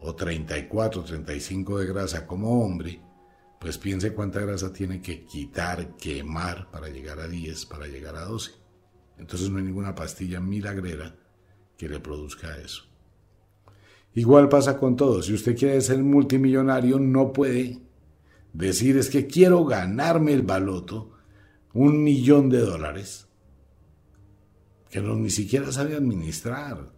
o 0.00 0.16
34, 0.16 1.04
35 1.04 1.78
de 1.78 1.86
grasa 1.86 2.26
como 2.26 2.60
hombre, 2.60 3.00
pues 3.62 3.78
piense 3.78 4.12
cuánta 4.12 4.40
grasa 4.40 4.72
tiene 4.72 5.00
que 5.00 5.22
quitar, 5.22 5.96
quemar 5.96 6.68
para 6.72 6.88
llegar 6.88 7.20
a 7.20 7.28
10, 7.28 7.66
para 7.66 7.86
llegar 7.86 8.16
a 8.16 8.24
12. 8.24 8.50
Entonces 9.18 9.50
no 9.50 9.58
hay 9.58 9.62
ninguna 9.62 9.94
pastilla 9.94 10.40
milagrera 10.40 11.14
que 11.76 11.88
le 11.88 12.00
produzca 12.00 12.56
eso. 12.56 12.82
Igual 14.14 14.48
pasa 14.48 14.76
con 14.76 14.96
todo. 14.96 15.22
Si 15.22 15.32
usted 15.32 15.56
quiere 15.56 15.80
ser 15.80 15.98
multimillonario, 15.98 16.98
no 16.98 17.32
puede 17.32 17.78
decir 18.52 18.96
es 18.96 19.08
que 19.08 19.28
quiero 19.28 19.64
ganarme 19.64 20.32
el 20.32 20.42
baloto, 20.42 21.12
un 21.72 22.02
millón 22.02 22.50
de 22.50 22.58
dólares, 22.58 23.28
que 24.90 25.00
no 25.00 25.14
ni 25.14 25.30
siquiera 25.30 25.70
sabe 25.70 25.94
administrar, 25.94 26.90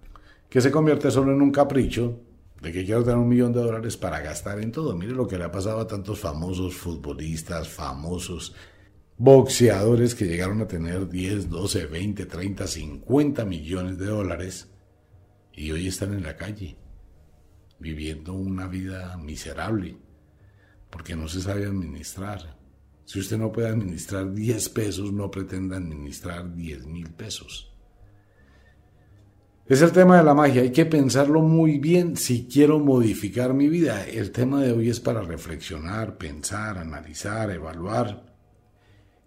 que 0.48 0.62
se 0.62 0.70
convierte 0.70 1.10
solo 1.10 1.30
en 1.34 1.42
un 1.42 1.52
capricho 1.52 2.22
de 2.64 2.72
que 2.72 2.84
quiero 2.84 3.04
tener 3.04 3.18
un 3.18 3.28
millón 3.28 3.52
de 3.52 3.60
dólares 3.60 3.98
para 3.98 4.20
gastar 4.20 4.58
en 4.58 4.72
todo. 4.72 4.96
Mire 4.96 5.12
lo 5.12 5.28
que 5.28 5.36
le 5.36 5.44
ha 5.44 5.52
pasado 5.52 5.80
a 5.80 5.86
tantos 5.86 6.18
famosos 6.18 6.74
futbolistas, 6.74 7.68
famosos 7.68 8.54
boxeadores 9.18 10.14
que 10.14 10.24
llegaron 10.24 10.62
a 10.62 10.66
tener 10.66 11.06
10, 11.06 11.50
12, 11.50 11.86
20, 11.86 12.24
30, 12.24 12.66
50 12.66 13.44
millones 13.44 13.98
de 13.98 14.06
dólares 14.06 14.70
y 15.52 15.70
hoy 15.72 15.88
están 15.88 16.14
en 16.14 16.22
la 16.22 16.36
calle 16.36 16.78
viviendo 17.78 18.32
una 18.32 18.66
vida 18.66 19.14
miserable, 19.18 19.98
porque 20.88 21.14
no 21.14 21.28
se 21.28 21.42
sabe 21.42 21.66
administrar. 21.66 22.58
Si 23.04 23.20
usted 23.20 23.36
no 23.36 23.52
puede 23.52 23.68
administrar 23.68 24.32
10 24.32 24.68
pesos, 24.70 25.12
no 25.12 25.30
pretenda 25.30 25.76
administrar 25.76 26.54
10 26.54 26.86
mil 26.86 27.10
pesos. 27.10 27.73
Es 29.66 29.80
el 29.80 29.92
tema 29.92 30.18
de 30.18 30.24
la 30.24 30.34
magia, 30.34 30.62
hay 30.62 30.72
que 30.72 30.84
pensarlo 30.84 31.40
muy 31.40 31.78
bien 31.78 32.16
si 32.16 32.46
quiero 32.46 32.78
modificar 32.78 33.54
mi 33.54 33.68
vida. 33.68 34.04
El 34.06 34.30
tema 34.30 34.60
de 34.60 34.72
hoy 34.72 34.90
es 34.90 35.00
para 35.00 35.22
reflexionar, 35.22 36.18
pensar, 36.18 36.76
analizar, 36.76 37.50
evaluar, 37.50 38.34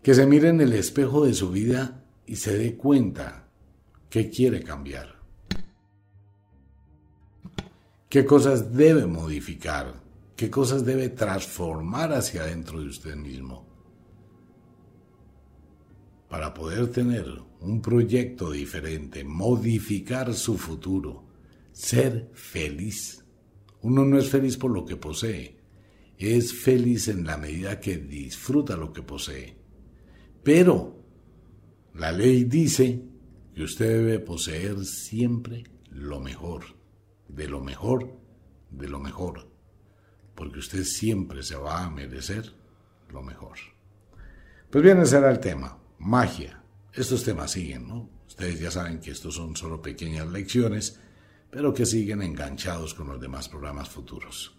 que 0.03 0.13
se 0.13 0.27
mire 0.27 0.49
en 0.49 0.61
el 0.61 0.73
espejo 0.73 1.25
de 1.25 1.33
su 1.33 1.49
vida 1.49 2.03
y 2.27 2.35
se 2.35 2.57
dé 2.57 2.77
cuenta 2.77 3.47
que 4.09 4.29
quiere 4.29 4.61
cambiar 4.63 5.17
qué 8.09 8.25
cosas 8.25 8.73
debe 8.73 9.05
modificar, 9.05 9.93
qué 10.35 10.49
cosas 10.49 10.85
debe 10.85 11.09
transformar 11.09 12.13
hacia 12.13 12.43
adentro 12.43 12.79
de 12.79 12.87
usted 12.87 13.15
mismo. 13.15 13.65
para 16.29 16.53
poder 16.53 16.91
tener 16.91 17.25
un 17.61 17.81
proyecto 17.81 18.51
diferente, 18.51 19.23
modificar 19.23 20.33
su 20.33 20.57
futuro, 20.57 21.27
ser 21.71 22.29
feliz. 22.33 23.23
Uno 23.81 24.05
no 24.05 24.17
es 24.17 24.29
feliz 24.29 24.57
por 24.57 24.71
lo 24.71 24.85
que 24.85 24.97
posee, 24.97 25.57
es 26.17 26.53
feliz 26.53 27.07
en 27.07 27.25
la 27.25 27.37
medida 27.37 27.79
que 27.79 27.97
disfruta 27.97 28.75
lo 28.75 28.91
que 28.91 29.03
posee. 29.03 29.55
Pero 30.43 31.03
la 31.93 32.11
ley 32.11 32.43
dice 32.45 33.03
que 33.53 33.63
usted 33.63 33.87
debe 33.87 34.19
poseer 34.19 34.85
siempre 34.85 35.63
lo 35.89 36.19
mejor, 36.19 36.63
de 37.27 37.47
lo 37.47 37.61
mejor, 37.61 38.17
de 38.69 38.87
lo 38.87 38.99
mejor, 38.99 39.49
porque 40.35 40.59
usted 40.59 40.83
siempre 40.83 41.43
se 41.43 41.55
va 41.55 41.83
a 41.83 41.89
merecer 41.89 42.53
lo 43.09 43.21
mejor. 43.23 43.57
Pues 44.69 44.83
bien, 44.83 44.99
ese 44.99 45.17
era 45.17 45.31
el 45.31 45.39
tema, 45.39 45.79
magia. 45.97 46.61
Estos 46.97 47.23
temas 47.23 47.51
siguen, 47.51 47.87
¿no? 47.87 48.09
Ustedes 48.27 48.59
ya 48.59 48.71
saben 48.71 48.99
que 48.99 49.11
estos 49.11 49.35
son 49.35 49.55
solo 49.55 49.79
pequeñas 49.79 50.27
lecciones, 50.29 50.99
pero 51.51 51.71
que 51.71 51.85
siguen 51.85 52.23
enganchados 52.23 52.95
con 52.95 53.07
los 53.07 53.21
demás 53.21 53.47
programas 53.47 53.87
futuros. 53.87 54.57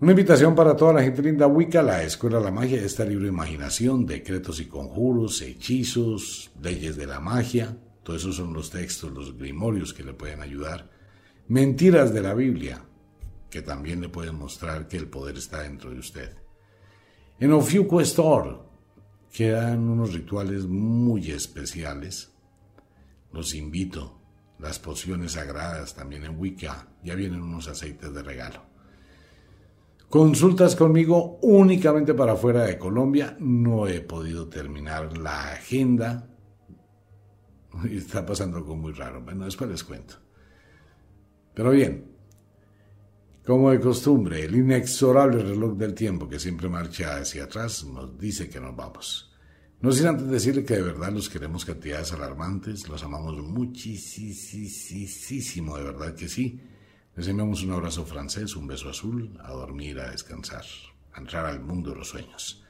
Una 0.00 0.12
invitación 0.12 0.54
para 0.54 0.76
toda 0.76 0.92
la 0.92 1.02
gente 1.02 1.20
linda 1.20 1.48
Wicca, 1.48 1.82
la 1.82 2.04
Escuela 2.04 2.38
de 2.38 2.44
la 2.44 2.52
Magia, 2.52 2.80
esta 2.80 3.04
libro 3.04 3.24
de 3.24 3.32
imaginación, 3.32 4.06
decretos 4.06 4.60
y 4.60 4.66
conjuros, 4.66 5.42
hechizos, 5.42 6.52
leyes 6.62 6.96
de 6.96 7.08
la 7.08 7.18
magia, 7.18 7.76
todos 8.04 8.20
esos 8.20 8.36
son 8.36 8.52
los 8.52 8.70
textos, 8.70 9.10
los 9.10 9.36
grimorios 9.36 9.92
que 9.92 10.04
le 10.04 10.14
pueden 10.14 10.42
ayudar. 10.42 10.90
Mentiras 11.48 12.14
de 12.14 12.22
la 12.22 12.34
Biblia, 12.34 12.84
que 13.50 13.62
también 13.62 14.00
le 14.00 14.10
pueden 14.10 14.36
mostrar 14.36 14.86
que 14.86 14.96
el 14.96 15.08
poder 15.08 15.38
está 15.38 15.62
dentro 15.62 15.90
de 15.90 15.98
usted. 15.98 16.36
En 17.40 17.52
Ofiuco 17.52 18.00
Store 18.00 18.73
quedan 19.34 19.88
unos 19.88 20.14
rituales 20.14 20.66
muy 20.66 21.32
especiales. 21.32 22.32
Los 23.32 23.54
invito. 23.54 24.20
Las 24.60 24.78
pociones 24.78 25.32
sagradas 25.32 25.94
también 25.94 26.24
en 26.24 26.38
Wicca. 26.38 26.86
Ya 27.02 27.16
vienen 27.16 27.42
unos 27.42 27.66
aceites 27.66 28.14
de 28.14 28.22
regalo. 28.22 28.62
Consultas 30.08 30.76
conmigo 30.76 31.40
únicamente 31.42 32.14
para 32.14 32.36
fuera 32.36 32.62
de 32.62 32.78
Colombia. 32.78 33.36
No 33.40 33.88
he 33.88 34.00
podido 34.00 34.48
terminar 34.48 35.18
la 35.18 35.50
agenda. 35.50 36.30
Está 37.90 38.24
pasando 38.24 38.58
algo 38.58 38.76
muy 38.76 38.92
raro. 38.92 39.20
Bueno, 39.20 39.46
después 39.46 39.68
les 39.68 39.82
cuento. 39.82 40.14
Pero 41.54 41.72
bien, 41.72 42.13
como 43.44 43.70
de 43.70 43.80
costumbre, 43.80 44.44
el 44.44 44.56
inexorable 44.56 45.42
reloj 45.42 45.76
del 45.76 45.92
tiempo 45.92 46.26
que 46.28 46.38
siempre 46.38 46.68
marcha 46.68 47.18
hacia 47.18 47.44
atrás 47.44 47.84
nos 47.84 48.18
dice 48.18 48.48
que 48.48 48.58
nos 48.58 48.74
vamos. 48.74 49.30
No 49.82 49.92
sin 49.92 50.06
antes 50.06 50.26
decirle 50.28 50.64
que 50.64 50.76
de 50.76 50.82
verdad 50.82 51.12
los 51.12 51.28
queremos 51.28 51.66
cantidades 51.66 52.10
alarmantes, 52.14 52.88
los 52.88 53.02
amamos 53.02 53.36
muchísimo, 53.36 54.06
de 55.76 55.84
verdad 55.84 56.14
que 56.14 56.26
sí. 56.26 56.58
Les 57.14 57.28
enviamos 57.28 57.62
un 57.62 57.72
abrazo 57.72 58.06
francés, 58.06 58.56
un 58.56 58.66
beso 58.66 58.88
azul, 58.88 59.38
a 59.42 59.52
dormir, 59.52 60.00
a 60.00 60.10
descansar, 60.10 60.64
a 61.12 61.20
entrar 61.20 61.44
al 61.44 61.60
mundo 61.60 61.90
de 61.90 61.96
los 61.96 62.08
sueños. 62.08 62.64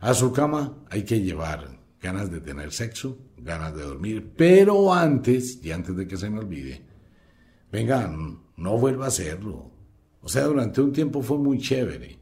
A 0.00 0.14
su 0.14 0.32
cama 0.32 0.86
hay 0.88 1.04
que 1.04 1.20
llevar 1.20 1.78
ganas 2.00 2.30
de 2.30 2.40
tener 2.40 2.72
sexo, 2.72 3.18
ganas 3.36 3.76
de 3.76 3.82
dormir, 3.82 4.32
pero 4.34 4.94
antes, 4.94 5.62
y 5.62 5.70
antes 5.70 5.94
de 5.94 6.08
que 6.08 6.16
se 6.16 6.30
me 6.30 6.38
olvide, 6.38 6.82
vengan, 7.70 8.40
no 8.56 8.78
vuelva 8.78 9.04
a 9.04 9.08
hacerlo. 9.08 9.73
O 10.24 10.28
sea, 10.28 10.44
durante 10.44 10.80
un 10.80 10.90
tiempo 10.90 11.20
fue 11.22 11.36
muy 11.36 11.58
chévere, 11.58 12.18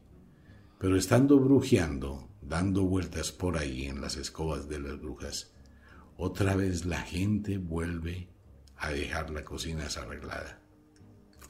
pero 0.77 0.97
estando 0.97 1.39
brujeando, 1.39 2.27
dando 2.41 2.83
vueltas 2.83 3.31
por 3.31 3.57
ahí 3.57 3.85
en 3.85 4.01
las 4.01 4.17
escobas 4.17 4.67
de 4.67 4.81
las 4.81 4.99
brujas, 4.99 5.53
otra 6.17 6.53
vez 6.57 6.85
la 6.85 6.99
gente 7.01 7.57
vuelve 7.57 8.27
a 8.75 8.91
dejar 8.91 9.29
la 9.29 9.45
cocina 9.45 9.85
desarreglada. 9.85 10.59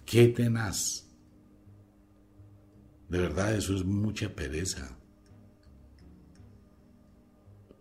Qué 0.06 0.28
tenaz. 0.28 1.10
De 3.10 3.18
verdad, 3.18 3.56
eso 3.56 3.76
es 3.76 3.84
mucha 3.84 4.36
pereza. 4.36 4.96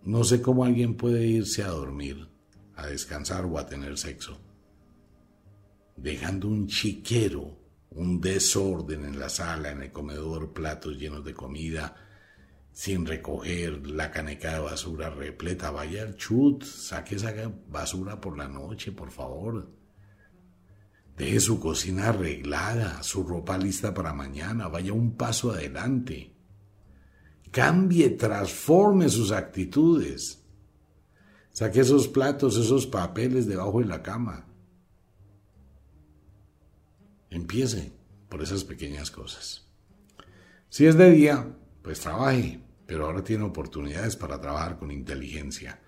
No 0.03 0.25
sé 0.25 0.41
cómo 0.41 0.65
alguien 0.65 0.97
puede 0.97 1.27
irse 1.27 1.63
a 1.63 1.69
dormir, 1.69 2.27
a 2.75 2.87
descansar 2.87 3.45
o 3.45 3.59
a 3.59 3.67
tener 3.67 3.99
sexo, 3.99 4.41
dejando 5.95 6.49
un 6.49 6.67
chiquero, 6.69 7.62
un 7.95 8.21
desorden 8.21 9.05
en 9.05 9.19
la 9.19 9.29
sala, 9.29 9.71
en 9.71 9.83
el 9.83 9.93
comedor, 9.93 10.53
platos 10.53 10.97
llenos 10.97 11.25
de 11.25 11.35
comida, 11.35 11.95
sin 12.73 13.05
recoger 13.07 13.87
la 13.87 14.11
caneca 14.11 14.55
de 14.55 14.61
basura 14.61 15.11
repleta. 15.11 15.71
Vaya 15.71 16.15
chut, 16.17 16.65
saque 16.65 17.17
esa 17.17 17.33
basura 17.69 18.21
por 18.21 18.37
la 18.37 18.49
noche, 18.49 18.93
por 18.93 19.11
favor. 19.11 19.71
Deje 21.17 21.41
su 21.41 21.61
cocina 21.61 22.09
arreglada, 22.09 23.03
su 23.03 23.23
ropa 23.23 23.59
lista 23.59 23.93
para 23.93 24.15
mañana, 24.15 24.69
vaya 24.69 24.93
un 24.93 25.17
paso 25.17 25.53
adelante. 25.53 26.35
Cambie, 27.51 28.11
transforme 28.11 29.11
sus 29.11 29.31
actitudes. 29.31 30.43
Saque 31.53 31.81
esos 31.81 32.09
platos, 32.09 32.57
esos 32.57 32.87
papeles 32.87 33.47
debajo 33.47 33.81
de 33.81 33.87
la 33.87 34.03
cama. 34.03 34.47
Empiece 37.33 37.93
por 38.29 38.43
esas 38.43 38.65
pequeñas 38.65 39.11
cosas. 39.11 39.67
Si 40.69 40.87
es 40.87 40.97
de 40.97 41.11
día, 41.11 41.57
pues 41.83 42.01
trabaje, 42.01 42.61
pero 42.87 43.07
ahora 43.07 43.25
tiene 43.25 43.45
oportunidades 43.45 44.17
para 44.17 44.41
trabajar 44.41 44.79
con 44.79 44.91
inteligencia. 44.91 45.81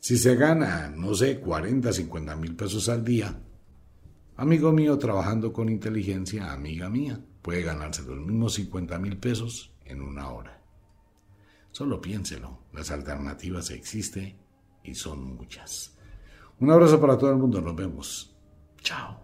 Si 0.00 0.16
se 0.16 0.36
gana, 0.36 0.88
no 0.90 1.14
sé, 1.14 1.40
40, 1.40 1.92
50 1.92 2.36
mil 2.36 2.56
pesos 2.56 2.88
al 2.88 3.04
día, 3.04 3.40
Amigo 4.36 4.72
mío 4.72 4.98
trabajando 4.98 5.52
con 5.52 5.68
inteligencia, 5.68 6.52
amiga 6.52 6.88
mía, 6.88 7.20
puede 7.40 7.62
ganarse 7.62 8.02
los 8.02 8.18
mismos 8.18 8.54
50 8.54 8.98
mil 8.98 9.16
pesos 9.16 9.72
en 9.84 10.02
una 10.02 10.28
hora. 10.28 10.60
Solo 11.70 12.00
piénselo, 12.00 12.64
las 12.72 12.90
alternativas 12.90 13.70
existen 13.70 14.36
y 14.82 14.96
son 14.96 15.36
muchas. 15.36 15.96
Un 16.58 16.70
abrazo 16.72 17.00
para 17.00 17.16
todo 17.16 17.30
el 17.30 17.36
mundo, 17.36 17.60
nos 17.60 17.76
vemos. 17.76 18.36
Chao. 18.82 19.23